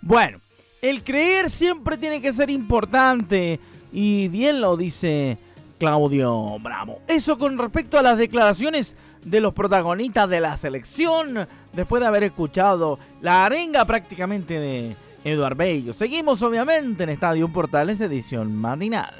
Bueno, 0.00 0.40
el 0.82 1.02
creer 1.02 1.50
siempre 1.50 1.96
tiene 1.96 2.20
que 2.20 2.32
ser 2.32 2.50
importante 2.50 3.60
y 3.92 4.28
bien 4.28 4.60
lo 4.60 4.76
dice 4.76 5.38
Claudio 5.78 6.58
Bravo. 6.60 7.00
Eso 7.08 7.38
con 7.38 7.58
respecto 7.58 7.98
a 7.98 8.02
las 8.02 8.18
declaraciones 8.18 8.94
de 9.24 9.40
los 9.40 9.54
protagonistas 9.54 10.28
de 10.28 10.40
la 10.40 10.56
selección 10.56 11.46
después 11.72 12.00
de 12.00 12.06
haber 12.06 12.24
escuchado 12.24 12.98
la 13.20 13.44
arenga 13.44 13.84
prácticamente 13.84 14.58
de 14.58 14.96
Eduard 15.24 15.56
Bello. 15.56 15.92
Seguimos 15.92 16.42
obviamente 16.42 17.02
en 17.02 17.10
Estadio 17.10 17.48
Portales 17.48 18.00
edición 18.00 18.54
matinal 18.54 19.14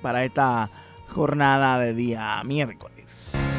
para 0.00 0.24
esta 0.24 0.70
jornada 1.08 1.78
de 1.78 1.94
día 1.94 2.42
miércoles. 2.44 3.49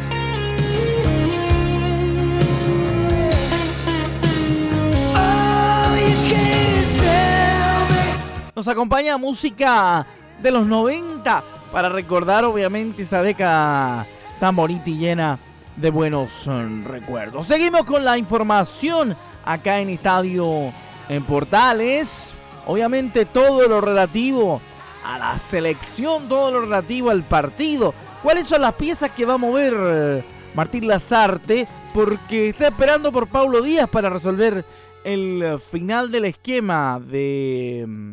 Nos 8.62 8.68
acompaña 8.68 9.18
música 9.18 10.06
de 10.40 10.52
los 10.52 10.68
90 10.68 11.44
para 11.72 11.90
recordar 11.90 12.46
obviamente 12.46 13.02
esa 13.02 13.24
década 13.24 14.06
tan 14.40 14.56
bonita 14.56 14.88
y 14.88 15.00
llena 15.00 15.40
de 15.78 15.90
buenos 15.90 16.46
mm, 16.46 16.86
recuerdos. 16.86 17.48
Seguimos 17.48 17.86
con 17.86 18.06
la 18.06 18.20
información 18.20 19.16
acá 19.44 19.80
en 19.80 19.90
Estadio 19.90 20.72
en 21.10 21.24
Portales. 21.24 22.36
Obviamente 22.68 23.26
todo 23.26 23.68
lo 23.68 23.82
relativo 23.82 24.62
a 25.04 25.18
la 25.18 25.40
selección, 25.40 26.30
todo 26.30 26.52
lo 26.52 26.62
relativo 26.62 27.10
al 27.10 27.24
partido. 27.24 27.96
¿Cuáles 28.22 28.46
son 28.46 28.62
las 28.62 28.76
piezas 28.76 29.10
que 29.10 29.26
va 29.26 29.34
a 29.34 29.38
mover 29.38 29.74
eh, 29.76 30.24
Martín 30.54 30.88
Lazarte? 30.88 31.68
Porque 31.96 32.50
está 32.50 32.68
esperando 32.68 33.12
por 33.12 33.26
Paulo 33.26 33.64
Díaz 33.64 33.90
para 33.90 34.12
resolver 34.12 34.64
el 35.04 35.60
final 35.60 36.12
del 36.12 36.26
esquema 36.26 37.00
de 37.04 37.86
mm, 37.88 38.12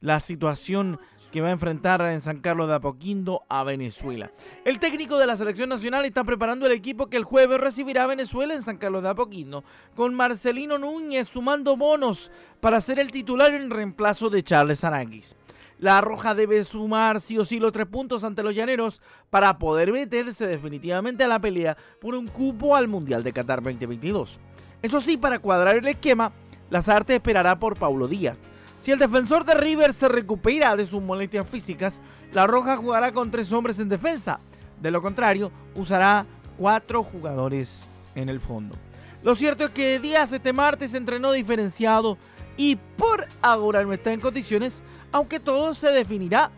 la 0.00 0.20
situación 0.20 0.98
que 1.30 1.40
va 1.40 1.48
a 1.48 1.52
enfrentar 1.52 2.00
en 2.02 2.20
San 2.20 2.40
Carlos 2.40 2.68
de 2.68 2.74
Apoquindo 2.74 3.42
a 3.48 3.64
Venezuela. 3.64 4.30
El 4.64 4.78
técnico 4.78 5.18
de 5.18 5.26
la 5.26 5.36
selección 5.36 5.68
nacional 5.68 6.04
está 6.04 6.24
preparando 6.24 6.66
el 6.66 6.72
equipo 6.72 7.08
que 7.08 7.16
el 7.16 7.24
jueves 7.24 7.60
recibirá 7.60 8.04
a 8.04 8.06
Venezuela 8.06 8.54
en 8.54 8.62
San 8.62 8.78
Carlos 8.78 9.02
de 9.02 9.10
Apoquindo, 9.10 9.64
con 9.94 10.14
Marcelino 10.14 10.78
Núñez 10.78 11.28
sumando 11.28 11.76
bonos 11.76 12.30
para 12.60 12.80
ser 12.80 12.98
el 12.98 13.10
titular 13.10 13.52
en 13.52 13.70
reemplazo 13.70 14.30
de 14.30 14.42
Charles 14.42 14.84
Aranguis. 14.84 15.36
La 15.78 16.00
Roja 16.00 16.34
debe 16.34 16.64
sumar 16.64 17.20
sí 17.20 17.36
o 17.38 17.44
sí 17.44 17.58
los 17.58 17.72
tres 17.72 17.86
puntos 17.86 18.24
ante 18.24 18.42
los 18.42 18.54
llaneros 18.54 19.02
para 19.28 19.58
poder 19.58 19.92
meterse 19.92 20.46
definitivamente 20.46 21.22
a 21.24 21.28
la 21.28 21.38
pelea 21.38 21.76
por 22.00 22.14
un 22.14 22.28
cupo 22.28 22.74
al 22.74 22.88
Mundial 22.88 23.22
de 23.22 23.34
Qatar 23.34 23.62
2022. 23.62 24.40
Eso 24.80 25.00
sí, 25.02 25.18
para 25.18 25.38
cuadrar 25.38 25.76
el 25.76 25.86
esquema, 25.86 26.32
Lazarte 26.70 27.16
esperará 27.16 27.58
por 27.58 27.78
Paulo 27.78 28.08
Díaz 28.08 28.38
si 28.86 28.92
el 28.92 29.00
defensor 29.00 29.44
de 29.44 29.56
River 29.56 29.92
se 29.92 30.06
recupera 30.06 30.76
de 30.76 30.86
sus 30.86 31.02
molestias 31.02 31.44
físicas, 31.50 32.00
la 32.32 32.46
Roja 32.46 32.76
jugará 32.76 33.10
con 33.10 33.32
tres 33.32 33.50
hombres 33.50 33.80
en 33.80 33.88
defensa. 33.88 34.38
De 34.80 34.92
lo 34.92 35.02
contrario, 35.02 35.50
usará 35.74 36.24
cuatro 36.56 37.02
jugadores 37.02 37.84
en 38.14 38.28
el 38.28 38.38
fondo. 38.38 38.76
Lo 39.24 39.34
cierto 39.34 39.64
es 39.64 39.70
que 39.70 39.98
Díaz 39.98 40.32
este 40.32 40.52
martes 40.52 40.94
entrenó 40.94 41.32
diferenciado 41.32 42.16
y 42.56 42.76
por 42.76 43.26
ahora 43.42 43.82
no 43.82 43.92
está 43.92 44.12
en 44.12 44.20
condiciones, 44.20 44.84
aunque 45.10 45.40
todo 45.40 45.74
se 45.74 45.90
definirá 45.90 46.52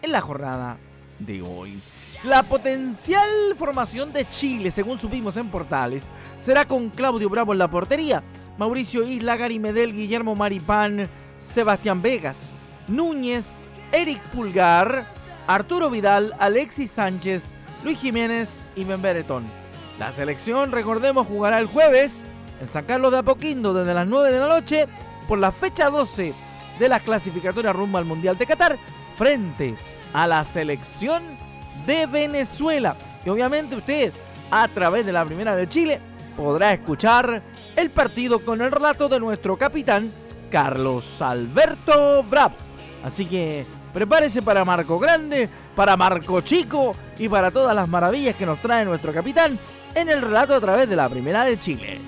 en 0.00 0.10
la 0.10 0.22
jornada 0.22 0.78
de 1.18 1.42
hoy. 1.42 1.82
La 2.24 2.44
potencial 2.44 3.28
formación 3.58 4.10
de 4.14 4.26
Chile, 4.30 4.70
según 4.70 4.98
subimos 4.98 5.36
en 5.36 5.50
Portales, 5.50 6.06
será 6.40 6.64
con 6.66 6.88
Claudio 6.88 7.28
Bravo 7.28 7.52
en 7.52 7.58
la 7.58 7.68
portería, 7.68 8.22
Mauricio 8.56 9.06
Isla, 9.06 9.36
Gary 9.36 9.58
Medel, 9.58 9.92
Guillermo 9.92 10.34
Maripán, 10.34 11.10
Sebastián 11.42 12.02
Vegas, 12.02 12.50
Núñez, 12.88 13.68
Eric 13.92 14.20
Pulgar, 14.34 15.06
Arturo 15.46 15.90
Vidal, 15.90 16.34
Alexis 16.38 16.90
Sánchez, 16.90 17.42
Luis 17.84 17.98
Jiménez 17.98 18.64
y 18.76 18.84
Ben 18.84 19.02
Beretón. 19.02 19.44
La 19.98 20.12
selección, 20.12 20.72
recordemos, 20.72 21.26
jugará 21.26 21.58
el 21.58 21.66
jueves 21.66 22.22
en 22.60 22.66
San 22.66 22.84
Carlos 22.84 23.12
de 23.12 23.18
Apoquindo 23.18 23.74
desde 23.74 23.94
las 23.94 24.06
9 24.06 24.32
de 24.32 24.40
la 24.40 24.48
noche 24.48 24.86
por 25.28 25.38
la 25.38 25.52
fecha 25.52 25.90
12 25.90 26.32
de 26.78 26.88
la 26.88 27.00
clasificatoria 27.00 27.72
rumbo 27.72 27.98
al 27.98 28.04
Mundial 28.04 28.38
de 28.38 28.46
Qatar 28.46 28.78
frente 29.16 29.76
a 30.12 30.26
la 30.26 30.44
selección 30.44 31.22
de 31.86 32.06
Venezuela. 32.06 32.96
Y 33.24 33.28
obviamente 33.28 33.76
usted 33.76 34.12
a 34.50 34.68
través 34.68 35.04
de 35.04 35.12
la 35.12 35.24
Primera 35.24 35.54
de 35.54 35.68
Chile 35.68 36.00
podrá 36.36 36.72
escuchar 36.72 37.42
el 37.76 37.90
partido 37.90 38.44
con 38.44 38.60
el 38.60 38.70
relato 38.70 39.08
de 39.08 39.20
nuestro 39.20 39.56
capitán 39.56 40.10
Carlos 40.52 41.22
Alberto 41.22 42.22
Bravo. 42.24 42.54
Así 43.02 43.24
que 43.24 43.64
prepárese 43.94 44.42
para 44.42 44.66
Marco 44.66 44.98
Grande, 44.98 45.48
para 45.74 45.96
Marco 45.96 46.42
Chico 46.42 46.94
y 47.18 47.26
para 47.26 47.50
todas 47.50 47.74
las 47.74 47.88
maravillas 47.88 48.36
que 48.36 48.44
nos 48.44 48.60
trae 48.60 48.84
nuestro 48.84 49.14
capitán 49.14 49.58
en 49.94 50.10
el 50.10 50.20
relato 50.20 50.54
a 50.54 50.60
través 50.60 50.90
de 50.90 50.96
la 50.96 51.08
Primera 51.08 51.44
de 51.44 51.58
Chile. 51.58 52.00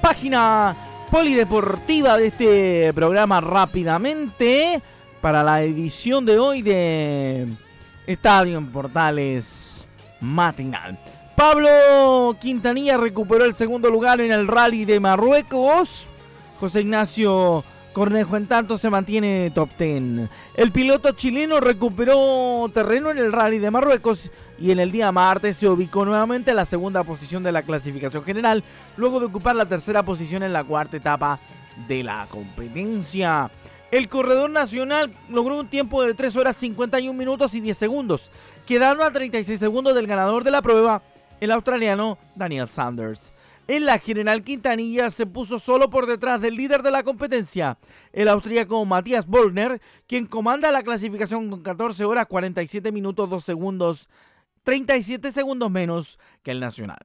Página 0.00 0.74
polideportiva 1.10 2.16
de 2.16 2.26
este 2.28 2.92
programa 2.94 3.42
rápidamente 3.42 4.82
para 5.20 5.44
la 5.44 5.62
edición 5.62 6.24
de 6.24 6.38
hoy 6.38 6.62
de 6.62 7.46
Estadio 8.06 8.56
en 8.56 8.72
Portales 8.72 9.71
matinal. 10.22 10.98
Pablo 11.36 12.36
Quintanilla 12.40 12.96
recuperó 12.96 13.44
el 13.44 13.54
segundo 13.54 13.90
lugar 13.90 14.20
en 14.20 14.32
el 14.32 14.46
rally 14.46 14.84
de 14.84 15.00
Marruecos. 15.00 16.06
José 16.60 16.80
Ignacio 16.82 17.64
Cornejo 17.92 18.36
en 18.36 18.46
tanto 18.46 18.78
se 18.78 18.90
mantiene 18.90 19.50
top 19.54 19.70
10. 19.78 20.30
El 20.54 20.72
piloto 20.72 21.12
chileno 21.12 21.60
recuperó 21.60 22.70
terreno 22.72 23.10
en 23.10 23.18
el 23.18 23.32
rally 23.32 23.58
de 23.58 23.70
Marruecos 23.70 24.30
y 24.58 24.70
en 24.70 24.78
el 24.78 24.92
día 24.92 25.12
martes 25.12 25.56
se 25.56 25.68
ubicó 25.68 26.04
nuevamente 26.04 26.50
en 26.50 26.56
la 26.56 26.64
segunda 26.64 27.02
posición 27.02 27.42
de 27.42 27.52
la 27.52 27.62
clasificación 27.62 28.22
general, 28.22 28.62
luego 28.96 29.20
de 29.20 29.26
ocupar 29.26 29.56
la 29.56 29.66
tercera 29.66 30.02
posición 30.02 30.42
en 30.42 30.52
la 30.52 30.64
cuarta 30.64 30.96
etapa 30.96 31.38
de 31.88 32.02
la 32.02 32.26
competencia. 32.30 33.50
El 33.90 34.08
corredor 34.08 34.48
nacional 34.48 35.12
logró 35.28 35.58
un 35.58 35.66
tiempo 35.66 36.02
de 36.02 36.14
3 36.14 36.36
horas 36.36 36.56
51 36.56 37.12
minutos 37.12 37.54
y 37.54 37.60
10 37.60 37.76
segundos, 37.76 38.30
quedando 38.66 39.04
a 39.04 39.12
36 39.12 39.58
segundos 39.58 39.94
del 39.94 40.06
ganador 40.06 40.44
de 40.44 40.50
la 40.50 40.62
prueba, 40.62 41.02
el 41.40 41.50
australiano 41.50 42.18
Daniel 42.34 42.68
Sanders. 42.68 43.32
En 43.68 43.86
la 43.86 43.98
general 43.98 44.42
Quintanilla 44.42 45.10
se 45.10 45.24
puso 45.24 45.58
solo 45.58 45.88
por 45.88 46.06
detrás 46.06 46.40
del 46.40 46.56
líder 46.56 46.82
de 46.82 46.90
la 46.90 47.04
competencia, 47.04 47.78
el 48.12 48.28
austríaco 48.28 48.84
Matías 48.84 49.26
Bollner, 49.26 49.80
quien 50.06 50.26
comanda 50.26 50.72
la 50.72 50.82
clasificación 50.82 51.48
con 51.48 51.62
14 51.62 52.04
horas 52.04 52.26
47 52.26 52.90
minutos 52.90 53.30
2 53.30 53.44
segundos, 53.44 54.08
37 54.64 55.32
segundos 55.32 55.70
menos 55.70 56.18
que 56.42 56.50
el 56.50 56.60
nacional. 56.60 56.98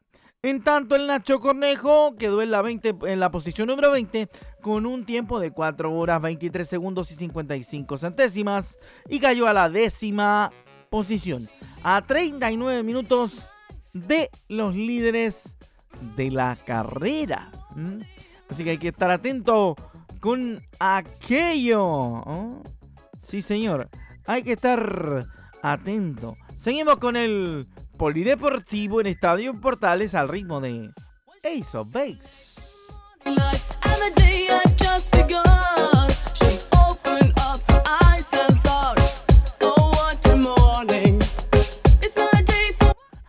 En 0.44 0.62
tanto, 0.62 0.96
el 0.96 1.08
Nacho 1.08 1.40
Cornejo 1.40 2.16
quedó 2.16 2.42
en 2.42 2.52
la, 2.52 2.62
20, 2.62 2.96
en 3.08 3.20
la 3.20 3.32
posición 3.32 3.68
número 3.68 3.92
20 3.92 4.30
con 4.62 4.86
un 4.86 5.04
tiempo 5.04 5.40
de 5.40 5.52
4 5.52 5.92
horas 5.92 6.22
23 6.22 6.68
segundos 6.68 7.12
y 7.12 7.16
55 7.16 7.98
centésimas 7.98 8.78
y 9.10 9.20
cayó 9.20 9.48
a 9.48 9.54
la 9.54 9.70
décima 9.70 10.52
posición, 10.89 11.48
a 11.84 12.01
39 12.01 12.84
minutos 12.84 13.50
de 13.94 14.29
los 14.48 14.75
líderes 14.75 15.58
de 16.15 16.32
la 16.32 16.58
carrera. 16.65 17.50
Así 18.50 18.63
que 18.63 18.72
hay 18.72 18.77
que 18.77 18.89
estar 18.89 19.12
atento 19.12 19.75
con 20.20 20.63
aquello. 20.79 22.24
Sí, 23.22 23.41
señor, 23.41 23.89
hay 24.25 24.44
que 24.44 24.53
estar 24.53 25.25
atento. 25.62 26.38
Seguimos 26.56 26.98
con 26.98 27.15
el 27.15 27.67
polideportivo 27.98 29.01
en 29.01 29.08
Estadio 29.08 29.60
Portales 29.60 30.15
al 30.15 30.27
ritmo 30.27 30.62
de 30.62 30.89
Ace 31.44 31.77
of 31.77 31.91
Base. 31.91 32.48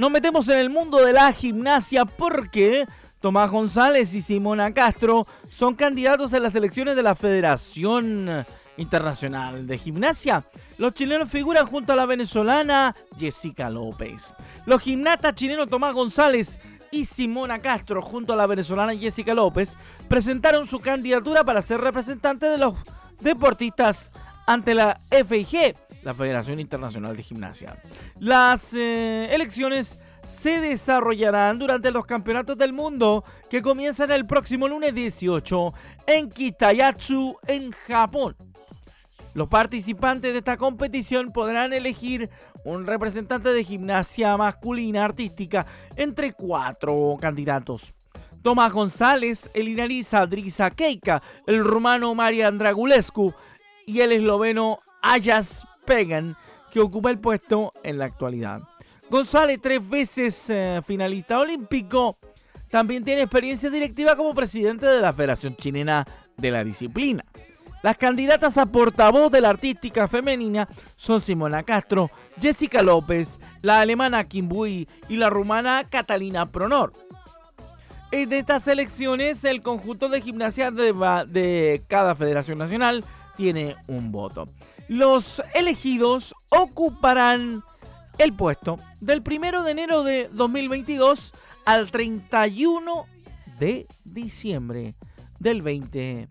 Nos 0.09 0.15
metemos 0.15 0.49
en 0.49 0.57
el 0.57 0.71
mundo 0.71 1.05
de 1.05 1.13
la 1.13 1.31
gimnasia 1.35 2.07
porque 2.07 2.87
Tomás 3.21 3.51
González 3.51 4.15
y 4.15 4.23
Simona 4.23 4.73
Castro 4.73 5.27
son 5.51 5.75
candidatos 5.75 6.33
a 6.33 6.41
las 6.41 6.55
elecciones 6.55 6.97
de 6.97 7.03
la 7.03 7.15
Federación 7.15 8.47
Internacional 8.79 9.67
de 9.67 9.77
Gimnasia. 9.77 10.45
Los 10.79 10.95
chilenos 10.95 11.29
figuran 11.29 11.67
junto 11.67 11.93
a 11.93 11.97
la 11.97 12.07
venezolana 12.07 12.97
Jessica 13.19 13.69
López. 13.69 14.33
Los 14.65 14.81
gimnastas 14.81 15.35
chilenos 15.35 15.69
Tomás 15.69 15.93
González 15.93 16.59
y 16.91 17.05
Simona 17.05 17.59
Castro 17.59 18.01
junto 18.01 18.33
a 18.33 18.37
la 18.37 18.47
venezolana 18.47 18.97
Jessica 18.97 19.35
López 19.35 19.77
presentaron 20.09 20.67
su 20.67 20.81
candidatura 20.81 21.45
para 21.45 21.61
ser 21.61 21.83
representante 21.83 22.47
de 22.47 22.57
los 22.57 22.77
deportistas 23.21 24.11
ante 24.47 24.73
la 24.73 24.99
FIG, 25.11 25.77
la 26.03 26.15
Federación 26.15 26.61
Internacional 26.61 27.17
de 27.17 27.23
Gimnasia. 27.23 27.77
Las 28.19 28.75
eh, 28.75 29.29
elecciones 29.33 29.99
se 30.25 30.61
desarrollarán 30.61 31.59
durante 31.59 31.91
los 31.91 32.07
campeonatos 32.07 32.57
del 32.59 32.73
mundo 32.73 33.25
que 33.49 33.63
comienzan 33.63 34.11
el 34.11 34.27
próximo 34.27 34.69
lunes 34.69 34.95
18 34.95 35.75
en 36.07 36.29
Kitayatsu, 36.29 37.37
en 37.47 37.73
Japón. 37.73 38.37
Los 39.35 39.49
participantes 39.49 40.33
de 40.33 40.39
esta 40.39 40.57
competición 40.57 41.33
podrán 41.33 41.73
elegir 41.73 42.29
un 42.65 42.87
representante 42.87 43.53
de 43.53 43.65
gimnasia 43.65 44.37
masculina 44.37 45.05
artística 45.05 45.67
entre 45.97 46.33
cuatro 46.33 47.17
candidatos. 47.21 47.95
Tomás 48.43 48.73
González, 48.73 49.51
el 49.55 49.69
inariza 49.69 50.27
Drisa 50.27 50.71
Keika, 50.71 51.23
el 51.47 51.65
rumano 51.65 52.15
Marian 52.15 52.59
Dragulescu 52.59 53.35
y 53.87 54.01
el 54.01 54.13
esloveno 54.13 54.81
Ayas 55.03 55.65
Pegan, 55.89 56.37
que 56.71 56.81
ocupa 56.81 57.11
el 57.11 57.19
puesto 57.19 57.73
en 57.83 57.97
la 57.97 58.05
actualidad. 58.05 58.61
González, 59.09 59.59
tres 59.63 59.89
veces 59.89 60.51
eh, 60.51 60.81
finalista 60.87 61.41
olímpico, 61.41 62.19
también 62.71 63.03
tiene 63.03 63.23
experiencia 63.23 63.71
directiva 63.71 64.15
como 64.15 64.35
presidente 64.35 64.85
de 64.85 65.01
la 65.01 65.15
Federación 65.15 65.57
Chilena 65.57 66.07
de 66.37 66.51
la 66.51 66.63
Disciplina. 66.63 67.25
Las 67.83 67.97
candidatas 67.97 68.59
a 68.59 68.67
portavoz 68.67 69.33
de 69.33 69.41
la 69.41 69.49
artística 69.49 70.09
femenina 70.09 70.69
son 70.97 71.23
Simona 71.23 71.63
Castro, 71.63 72.11
Jessica 72.39 72.83
López, 72.83 73.41
la 73.63 73.81
alemana 73.81 74.25
Kim 74.25 74.47
Bui 74.47 74.87
y 75.09 75.17
la 75.17 75.31
rumana 75.31 75.87
Catalina 75.89 76.45
Pronor. 76.45 76.93
En 78.11 78.31
estas 78.33 78.69
elecciones, 78.69 79.43
el 79.45 79.63
conjunto 79.63 80.11
de 80.11 80.21
gimnasia 80.21 80.71
de, 80.71 80.93
de 81.29 81.83
cada 81.89 82.15
federación 82.15 82.59
nacional 82.59 83.05
tiene 83.37 83.77
un 83.87 84.13
voto. 84.13 84.49
Los 84.89 85.43
elegidos 85.55 86.35
ocuparán 86.49 87.63
el 88.19 88.33
puesto 88.33 88.79
del 89.01 89.23
1 89.25 89.63
de 89.63 89.71
enero 89.71 90.03
de 90.03 90.29
2022 90.33 91.33
al 91.65 91.91
31 91.91 93.07
de 93.59 93.87
diciembre 94.05 94.97
del 95.39 95.59
2020. 95.59 96.29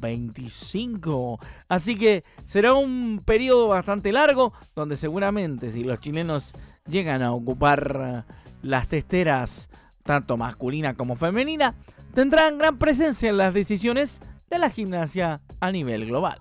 25. 0.00 1.38
Así 1.68 1.96
que 1.96 2.24
será 2.44 2.74
un 2.74 3.22
periodo 3.24 3.68
bastante 3.68 4.12
largo 4.12 4.52
donde 4.74 4.96
seguramente 4.96 5.70
si 5.70 5.84
los 5.84 6.00
chilenos 6.00 6.52
llegan 6.88 7.22
a 7.22 7.32
ocupar 7.32 8.24
las 8.62 8.88
testeras 8.88 9.68
tanto 10.02 10.36
masculina 10.36 10.94
como 10.94 11.16
femenina, 11.16 11.74
tendrán 12.14 12.58
gran 12.58 12.78
presencia 12.78 13.30
en 13.30 13.36
las 13.36 13.54
decisiones 13.54 14.20
de 14.50 14.58
la 14.58 14.70
gimnasia 14.70 15.40
a 15.60 15.70
nivel 15.70 16.06
global. 16.06 16.40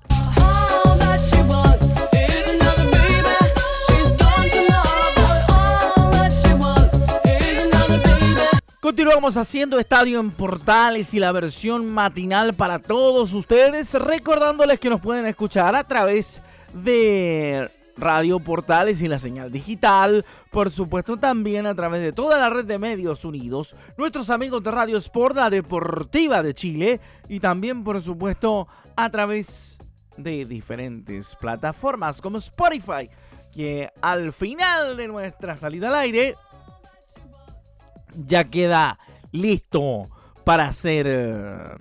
Continuamos 8.82 9.38
haciendo 9.38 9.78
Estadio 9.78 10.20
en 10.20 10.32
Portales 10.32 11.13
y 11.13 11.20
la 11.20 11.32
versión 11.32 11.86
matinal 11.86 12.56
para 12.56 12.80
todos 12.80 13.32
ustedes, 13.32 13.94
recordándoles 13.94 14.80
que 14.80 14.89
nos 14.89 15.00
pueden 15.00 15.28
escuchar 15.28 15.76
a 15.76 15.84
través 15.84 16.41
de 16.74 17.70
Radio 17.96 18.39
Portales 18.39 19.00
y 19.00 19.08
la 19.08 19.20
señal 19.20 19.52
digital, 19.52 20.26
por 20.50 20.72
supuesto 20.72 21.15
también 21.17 21.67
a 21.67 21.76
través 21.76 22.02
de 22.02 22.12
toda 22.12 22.39
la 22.39 22.50
red 22.50 22.65
de 22.65 22.80
medios 22.80 23.24
unidos, 23.24 23.76
nuestros 23.98 24.32
amigos 24.32 24.63
de 24.63 24.72
Radio 24.72 24.98
Sport, 24.98 25.36
la 25.36 25.52
Deportiva 25.52 26.41
de 26.41 26.56
Chile, 26.56 27.00
y 27.30 27.39
también 27.39 27.84
por 27.84 28.02
supuesto 28.02 28.67
a 28.96 29.12
través 29.12 29.78
de 30.17 30.44
diferentes 30.44 31.36
plataformas 31.36 32.20
como 32.20 32.39
Spotify, 32.39 33.12
que 33.54 33.91
al 34.02 34.34
final 34.34 34.98
de 34.98 35.08
nuestra 35.08 35.56
salida 35.56 35.89
al 35.89 35.96
aire 35.96 36.36
ya 38.15 38.45
queda 38.45 39.00
listo 39.32 40.10
para 40.43 40.71
ser 40.71 41.06
eh, 41.08 41.76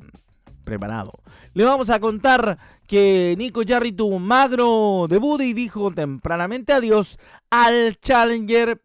preparado. 0.64 1.12
Le 1.55 1.64
vamos 1.64 1.90
a 1.90 2.01
contar 2.01 2.59
que 2.87 3.35
Nico 3.38 3.62
Jarry 3.66 3.93
tuvo 3.93 4.16
un 4.16 4.23
magro 4.23 5.07
debut 5.09 5.40
y 5.40 5.53
dijo 5.53 5.90
tempranamente 5.90 6.73
adiós 6.73 7.19
al 7.51 7.99
Challenger 8.01 8.81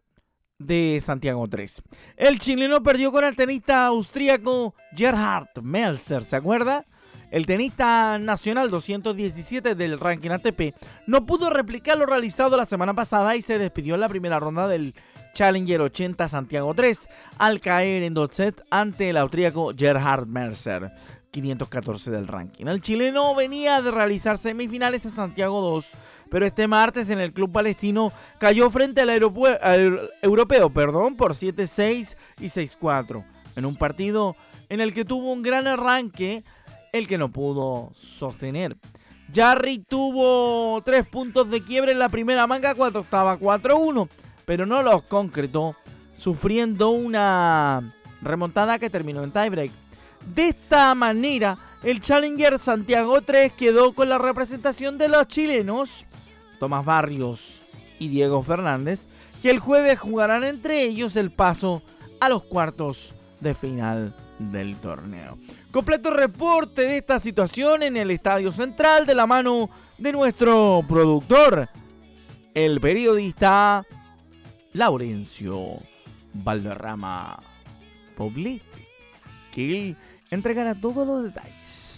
de 0.58 1.00
Santiago 1.04 1.46
3. 1.48 1.82
El 2.16 2.38
chileno 2.38 2.82
perdió 2.82 3.12
con 3.12 3.24
el 3.24 3.36
tenista 3.36 3.86
austríaco 3.86 4.74
Gerhard 4.94 5.60
Melzer, 5.62 6.24
¿se 6.24 6.36
acuerda? 6.36 6.84
El 7.30 7.46
tenista 7.46 8.18
nacional 8.18 8.70
217 8.70 9.74
del 9.74 9.98
ranking 9.98 10.30
ATP 10.30 10.74
no 11.06 11.26
pudo 11.26 11.50
replicar 11.50 11.98
lo 11.98 12.06
realizado 12.06 12.56
la 12.56 12.66
semana 12.66 12.94
pasada 12.94 13.34
y 13.34 13.42
se 13.42 13.58
despidió 13.58 13.94
en 13.94 14.00
la 14.00 14.08
primera 14.08 14.38
ronda 14.38 14.68
del 14.68 14.94
Challenger 15.36 15.82
80 15.82 16.28
Santiago 16.28 16.72
3 16.72 17.08
al 17.36 17.60
caer 17.60 18.04
en 18.04 18.14
dos 18.14 18.30
sets 18.32 18.62
ante 18.70 19.10
el 19.10 19.18
austríaco 19.18 19.72
Gerhard 19.76 20.26
Mercer. 20.26 20.90
514 21.30 22.10
del 22.10 22.26
ranking. 22.26 22.66
El 22.66 22.80
chileno 22.80 23.34
venía 23.34 23.82
de 23.82 23.90
realizar 23.90 24.38
semifinales 24.38 25.04
en 25.04 25.14
Santiago 25.14 25.60
2, 25.60 25.92
pero 26.30 26.46
este 26.46 26.66
martes 26.66 27.10
en 27.10 27.20
el 27.20 27.34
club 27.34 27.52
palestino 27.52 28.10
cayó 28.38 28.70
frente 28.70 29.02
al, 29.02 29.10
europeo 30.22 30.70
perdón, 30.70 31.16
por 31.16 31.34
7-6 31.34 32.16
y 32.40 32.46
6-4, 32.46 33.22
en 33.56 33.66
un 33.66 33.76
partido 33.76 34.34
en 34.70 34.80
el 34.80 34.94
que 34.94 35.04
tuvo 35.04 35.30
un 35.30 35.42
gran 35.42 35.66
arranque, 35.66 36.42
el 36.92 37.06
que 37.06 37.18
no 37.18 37.30
pudo 37.30 37.92
sostener. 37.94 38.78
Jarry 39.34 39.80
tuvo 39.80 40.80
tres 40.82 41.06
puntos 41.06 41.50
de 41.50 41.62
quiebre 41.62 41.92
en 41.92 41.98
la 41.98 42.08
primera 42.08 42.46
manga 42.46 42.74
cuando 42.74 43.00
estaba 43.00 43.38
4-1 43.38 44.08
pero 44.46 44.64
no 44.64 44.82
los 44.82 45.02
concretó 45.02 45.76
sufriendo 46.18 46.90
una 46.90 47.92
remontada 48.22 48.78
que 48.78 48.88
terminó 48.88 49.22
en 49.22 49.32
tiebreak. 49.32 49.70
De 50.34 50.48
esta 50.48 50.94
manera, 50.94 51.58
el 51.82 52.00
Challenger 52.00 52.58
Santiago 52.58 53.20
3 53.20 53.52
quedó 53.52 53.92
con 53.92 54.08
la 54.08 54.18
representación 54.18 54.96
de 54.96 55.08
los 55.08 55.28
chilenos 55.28 56.06
Tomás 56.58 56.84
Barrios 56.84 57.62
y 57.98 58.08
Diego 58.08 58.42
Fernández, 58.42 59.08
que 59.42 59.50
el 59.50 59.58
jueves 59.58 60.00
jugarán 60.00 60.44
entre 60.44 60.82
ellos 60.82 61.16
el 61.16 61.30
paso 61.30 61.82
a 62.20 62.28
los 62.28 62.44
cuartos 62.44 63.14
de 63.40 63.54
final 63.54 64.14
del 64.38 64.76
torneo. 64.76 65.38
Completo 65.70 66.10
reporte 66.10 66.82
de 66.82 66.98
esta 66.98 67.20
situación 67.20 67.82
en 67.82 67.96
el 67.96 68.10
Estadio 68.10 68.50
Central 68.52 69.06
de 69.06 69.14
la 69.14 69.26
mano 69.26 69.68
de 69.98 70.12
nuestro 70.12 70.82
productor, 70.88 71.68
el 72.54 72.80
periodista 72.80 73.84
Laurencio 74.76 75.80
Valderrama 76.34 77.42
Poblete, 78.14 78.86
que 79.50 79.78
él 79.78 79.96
entregará 80.30 80.74
todos 80.74 81.06
los 81.06 81.24
detalles. 81.24 81.96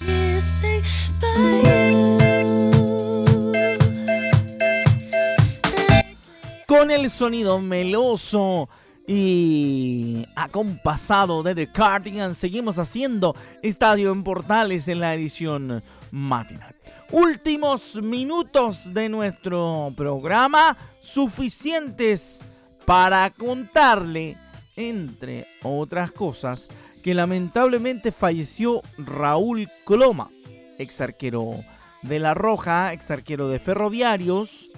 Con 6.69 6.93
el 6.93 7.11
sonido 7.11 7.59
meloso 7.59 8.69
y 9.09 10.25
acompasado 10.37 11.43
de 11.43 11.57
The 11.57 11.73
Cardigan, 11.73 12.37
seguimos 12.37 12.79
haciendo 12.79 13.35
Estadio 13.61 14.13
en 14.13 14.23
Portales 14.23 14.87
en 14.87 15.01
la 15.01 15.17
edición 15.17 15.83
matinal. 16.13 16.77
Últimos 17.11 17.97
minutos 17.97 18.95
de 18.95 19.09
nuestro 19.09 19.93
programa, 19.97 20.77
suficientes 21.01 22.41
para 22.89 23.29
contarle, 23.29 24.39
entre 24.75 25.47
otras 25.63 26.11
cosas, 26.11 26.71
que 27.03 27.13
lamentablemente 27.13 28.13
falleció 28.13 28.81
Raúl 28.97 29.69
Coloma, 29.85 30.31
ex 30.79 31.03
arquero 31.03 31.57
de 32.01 32.19
La 32.19 32.33
Roja, 32.33 32.95
ex 32.95 33.11
arquero 33.11 33.51
de 33.51 33.59
Ferroviarios 33.59 34.71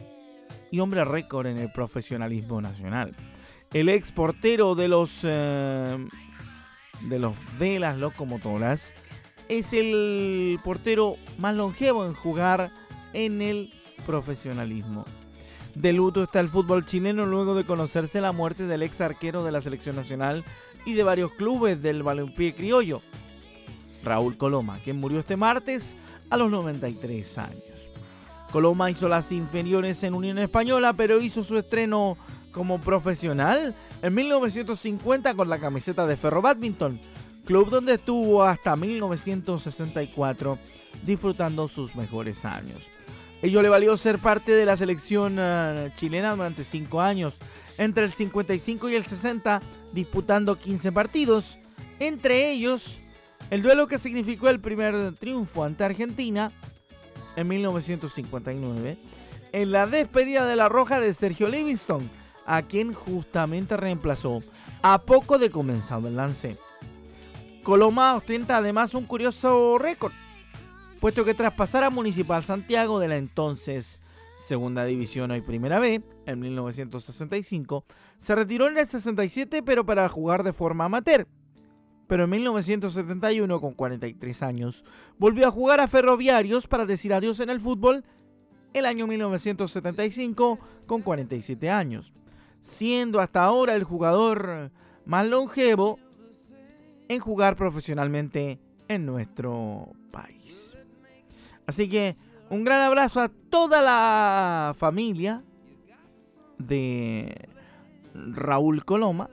y 0.72 0.80
hombre 0.80 1.04
récord 1.04 1.46
en 1.46 1.58
el 1.58 1.70
profesionalismo 1.70 2.60
nacional. 2.60 3.14
El 3.72 3.88
ex 3.88 4.10
portero 4.10 4.74
de 4.74 4.88
los 4.88 5.20
eh, 5.22 6.08
de 7.02 7.18
los 7.20 7.36
de 7.60 7.78
las 7.78 7.96
locomotoras 7.96 8.92
es 9.48 9.72
el 9.72 10.58
portero 10.64 11.14
más 11.38 11.54
longevo 11.54 12.04
en 12.04 12.14
jugar 12.14 12.72
en 13.12 13.40
el 13.40 13.72
profesionalismo. 14.04 15.04
De 15.74 15.92
luto 15.92 16.24
está 16.24 16.40
el 16.40 16.48
fútbol 16.48 16.84
chileno 16.84 17.26
luego 17.26 17.54
de 17.54 17.64
conocerse 17.64 18.20
la 18.20 18.32
muerte 18.32 18.66
del 18.66 18.82
ex 18.82 19.00
arquero 19.00 19.44
de 19.44 19.52
la 19.52 19.60
selección 19.60 19.96
nacional 19.96 20.44
y 20.84 20.94
de 20.94 21.02
varios 21.02 21.32
clubes 21.32 21.80
del 21.82 22.02
balompié 22.02 22.54
criollo, 22.54 23.02
Raúl 24.02 24.36
Coloma, 24.36 24.78
quien 24.82 24.98
murió 24.98 25.20
este 25.20 25.36
martes 25.36 25.96
a 26.28 26.36
los 26.36 26.50
93 26.50 27.38
años. 27.38 27.90
Coloma 28.50 28.90
hizo 28.90 29.08
las 29.08 29.30
inferiores 29.30 30.02
en 30.02 30.14
Unión 30.14 30.38
Española, 30.38 30.92
pero 30.92 31.20
hizo 31.20 31.44
su 31.44 31.56
estreno 31.56 32.16
como 32.50 32.80
profesional 32.80 33.74
en 34.02 34.14
1950 34.14 35.34
con 35.34 35.48
la 35.48 35.58
camiseta 35.58 36.06
de 36.06 36.16
Ferro 36.16 36.42
Badminton, 36.42 37.00
club 37.44 37.70
donde 37.70 37.94
estuvo 37.94 38.42
hasta 38.42 38.74
1964 38.74 40.58
disfrutando 41.04 41.68
sus 41.68 41.94
mejores 41.94 42.44
años. 42.44 42.90
Ello 43.42 43.62
le 43.62 43.68
valió 43.68 43.96
ser 43.96 44.18
parte 44.18 44.52
de 44.52 44.66
la 44.66 44.76
selección 44.76 45.36
eh, 45.38 45.90
chilena 45.96 46.36
durante 46.36 46.62
5 46.62 47.00
años, 47.00 47.38
entre 47.78 48.04
el 48.04 48.12
55 48.12 48.90
y 48.90 48.94
el 48.94 49.06
60 49.06 49.62
disputando 49.92 50.56
15 50.56 50.92
partidos, 50.92 51.58
entre 51.98 52.50
ellos 52.50 53.00
el 53.50 53.62
duelo 53.62 53.86
que 53.86 53.98
significó 53.98 54.48
el 54.48 54.60
primer 54.60 55.14
triunfo 55.16 55.64
ante 55.64 55.84
Argentina 55.84 56.52
en 57.36 57.48
1959, 57.48 58.98
en 59.52 59.72
la 59.72 59.86
despedida 59.86 60.46
de 60.46 60.56
la 60.56 60.68
Roja 60.68 61.00
de 61.00 61.14
Sergio 61.14 61.48
Livingston, 61.48 62.08
a 62.46 62.62
quien 62.62 62.92
justamente 62.92 63.76
reemplazó. 63.76 64.42
A 64.82 64.98
poco 64.98 65.38
de 65.38 65.50
comenzado 65.50 66.08
el 66.08 66.16
lance. 66.16 66.56
Coloma 67.62 68.14
ostenta 68.14 68.56
además 68.56 68.94
un 68.94 69.04
curioso 69.04 69.78
récord, 69.78 70.12
puesto 71.00 71.24
que 71.24 71.34
tras 71.34 71.54
pasar 71.54 71.84
a 71.84 71.90
Municipal 71.90 72.44
Santiago 72.44 73.00
de 73.00 73.08
la 73.08 73.16
entonces 73.16 73.98
Segunda 74.38 74.84
División 74.84 75.30
hoy 75.30 75.40
Primera 75.40 75.78
B, 75.78 76.02
en 76.26 76.40
1965, 76.40 77.84
se 78.18 78.34
retiró 78.34 78.68
en 78.68 78.78
el 78.78 78.86
67 78.86 79.62
pero 79.62 79.84
para 79.84 80.08
jugar 80.08 80.42
de 80.42 80.52
forma 80.52 80.84
amateur 80.84 81.26
pero 82.10 82.24
en 82.24 82.30
1971, 82.30 83.60
con 83.60 83.72
43 83.72 84.42
años, 84.42 84.84
volvió 85.16 85.46
a 85.46 85.52
jugar 85.52 85.78
a 85.78 85.86
Ferroviarios 85.86 86.66
para 86.66 86.84
decir 86.84 87.14
adiós 87.14 87.38
en 87.38 87.50
el 87.50 87.60
fútbol 87.60 88.04
el 88.72 88.84
año 88.84 89.06
1975, 89.06 90.58
con 90.88 91.02
47 91.02 91.70
años, 91.70 92.12
siendo 92.62 93.20
hasta 93.20 93.44
ahora 93.44 93.76
el 93.76 93.84
jugador 93.84 94.72
más 95.04 95.24
longevo 95.24 96.00
en 97.06 97.20
jugar 97.20 97.54
profesionalmente 97.54 98.58
en 98.88 99.06
nuestro 99.06 99.92
país. 100.10 100.69
Así 101.70 101.88
que 101.88 102.16
un 102.50 102.64
gran 102.64 102.82
abrazo 102.82 103.20
a 103.20 103.28
toda 103.28 103.80
la 103.80 104.74
familia 104.76 105.44
de 106.58 107.48
Raúl 108.12 108.84
Coloma. 108.84 109.30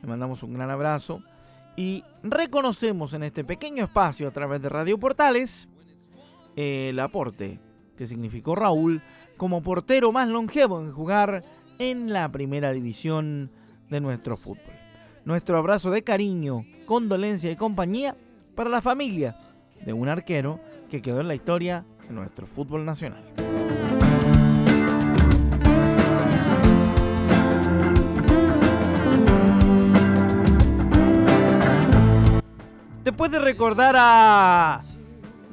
Le 0.00 0.08
mandamos 0.08 0.42
un 0.42 0.54
gran 0.54 0.70
abrazo 0.70 1.20
y 1.76 2.02
reconocemos 2.22 3.12
en 3.12 3.24
este 3.24 3.44
pequeño 3.44 3.84
espacio 3.84 4.26
a 4.26 4.30
través 4.30 4.62
de 4.62 4.70
Radio 4.70 4.96
Portales 4.96 5.68
el 6.56 6.98
aporte 7.00 7.60
que 7.98 8.06
significó 8.06 8.54
Raúl 8.54 9.02
como 9.36 9.62
portero 9.62 10.10
más 10.10 10.30
longevo 10.30 10.80
en 10.80 10.90
jugar 10.90 11.44
en 11.78 12.14
la 12.14 12.30
primera 12.30 12.72
división 12.72 13.50
de 13.90 14.00
nuestro 14.00 14.38
fútbol. 14.38 14.72
Nuestro 15.26 15.58
abrazo 15.58 15.90
de 15.90 16.02
cariño, 16.02 16.64
condolencia 16.86 17.50
y 17.50 17.56
compañía 17.56 18.16
para 18.54 18.70
la 18.70 18.80
familia 18.80 19.36
de 19.84 19.92
un 19.92 20.08
arquero 20.08 20.60
que 20.90 21.02
quedó 21.02 21.20
en 21.20 21.28
la 21.28 21.34
historia 21.34 21.84
de 22.08 22.14
nuestro 22.14 22.46
fútbol 22.46 22.84
nacional. 22.84 23.22
Después 33.04 33.30
de 33.30 33.38
recordar 33.38 33.94
a 33.98 34.80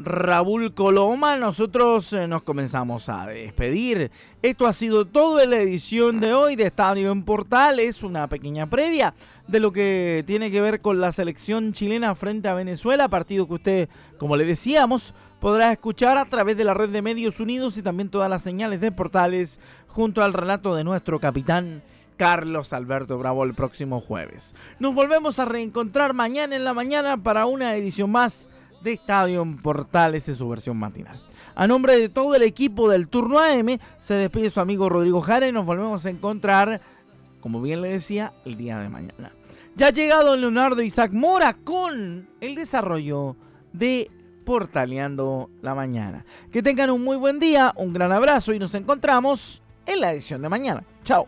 Raúl 0.04 0.74
Coloma, 0.74 1.38
nosotros 1.38 2.14
eh, 2.14 2.28
nos 2.28 2.44
comenzamos 2.44 3.10
a 3.10 3.28
despedir. 3.28 4.12
Esto 4.42 4.68
ha 4.68 4.74
sido 4.74 5.06
todo 5.06 5.40
en 5.40 5.52
la 5.52 5.58
edición 5.58 6.20
de 6.20 6.34
hoy 6.34 6.56
de 6.56 6.68
Estadio 6.68 7.12
en 7.12 7.24
Portales, 7.24 8.04
una 8.04 8.28
pequeña 8.28 8.68
previa 8.68 9.14
de 9.48 9.60
lo 9.60 9.72
que 9.72 10.24
tiene 10.28 10.52
que 10.52 10.62
ver 10.62 10.82
con 10.82 11.00
la 11.00 11.12
selección 11.12 11.74
chilena 11.74 12.16
frente 12.16 12.48
a 12.48 12.54
Venezuela, 12.54 13.10
partido 13.10 13.48
que 13.48 13.54
usted, 13.54 13.90
como 14.18 14.38
le 14.38 14.46
decíamos, 14.46 15.14
podrá 15.40 15.72
escuchar 15.72 16.18
a 16.18 16.26
través 16.26 16.58
de 16.58 16.64
la 16.64 16.74
red 16.74 16.90
de 16.90 17.02
medios 17.02 17.40
unidos 17.40 17.78
y 17.78 17.82
también 17.82 18.10
todas 18.10 18.30
las 18.30 18.42
señales 18.42 18.82
de 18.82 18.92
Portales 18.92 19.60
junto 19.88 20.24
al 20.24 20.34
relato 20.34 20.76
de 20.76 20.84
nuestro 20.84 21.20
capitán 21.20 21.82
Carlos 22.18 22.72
Alberto 22.72 23.18
Bravo 23.18 23.44
el 23.44 23.56
próximo 23.56 24.00
jueves. 24.00 24.54
Nos 24.80 24.94
volvemos 24.94 25.40
a 25.40 25.46
reencontrar 25.46 26.14
mañana 26.14 26.56
en 26.56 26.64
la 26.64 26.74
mañana 26.74 27.18
para 27.18 27.48
una 27.48 27.76
edición 27.76 28.12
más 28.12 28.48
de 28.84 28.94
Estadio 28.94 29.46
Portales 29.62 30.28
en 30.28 30.36
su 30.36 30.48
versión 30.50 30.78
matinal. 30.78 31.22
A 31.56 31.67
nombre 31.67 31.98
de 31.98 32.10
todo 32.10 32.36
el 32.36 32.44
equipo 32.44 32.89
del 32.89 33.08
turno 33.08 33.39
AM, 33.39 33.78
se 33.98 34.13
despide 34.15 34.50
su 34.50 34.60
amigo 34.60 34.89
Rodrigo 34.89 35.22
Jara 35.22 35.48
y 35.48 35.52
nos 35.52 35.65
volvemos 35.65 36.06
a 36.06 36.10
encontrar, 36.10 36.82
como 37.39 37.62
bien 37.62 37.82
le 37.82 37.89
decía, 37.89 38.34
el 38.46 38.58
día 38.58 38.80
de 38.80 38.89
mañana. 38.89 39.32
Ya 39.76 39.88
ha 39.88 39.91
llegado 39.91 40.36
Leonardo 40.36 40.82
Isaac 40.82 41.12
Mora 41.12 41.54
con 41.54 42.30
el 42.39 42.56
desarrollo 42.56 43.36
de 43.74 44.12
Portaleando 44.46 45.50
la 45.62 45.76
Mañana. 45.76 46.26
Que 46.52 46.62
tengan 46.63 46.89
un 46.89 47.04
muy 47.04 47.17
buen 47.17 47.39
día, 47.39 47.74
un 47.78 47.94
gran 47.94 48.12
abrazo 48.12 48.54
y 48.54 48.60
nos 48.60 48.74
encontramos 48.76 49.62
en 49.86 50.02
la 50.02 50.13
edición 50.13 50.41
de 50.41 50.50
mañana. 50.50 50.84
Chao. 51.04 51.28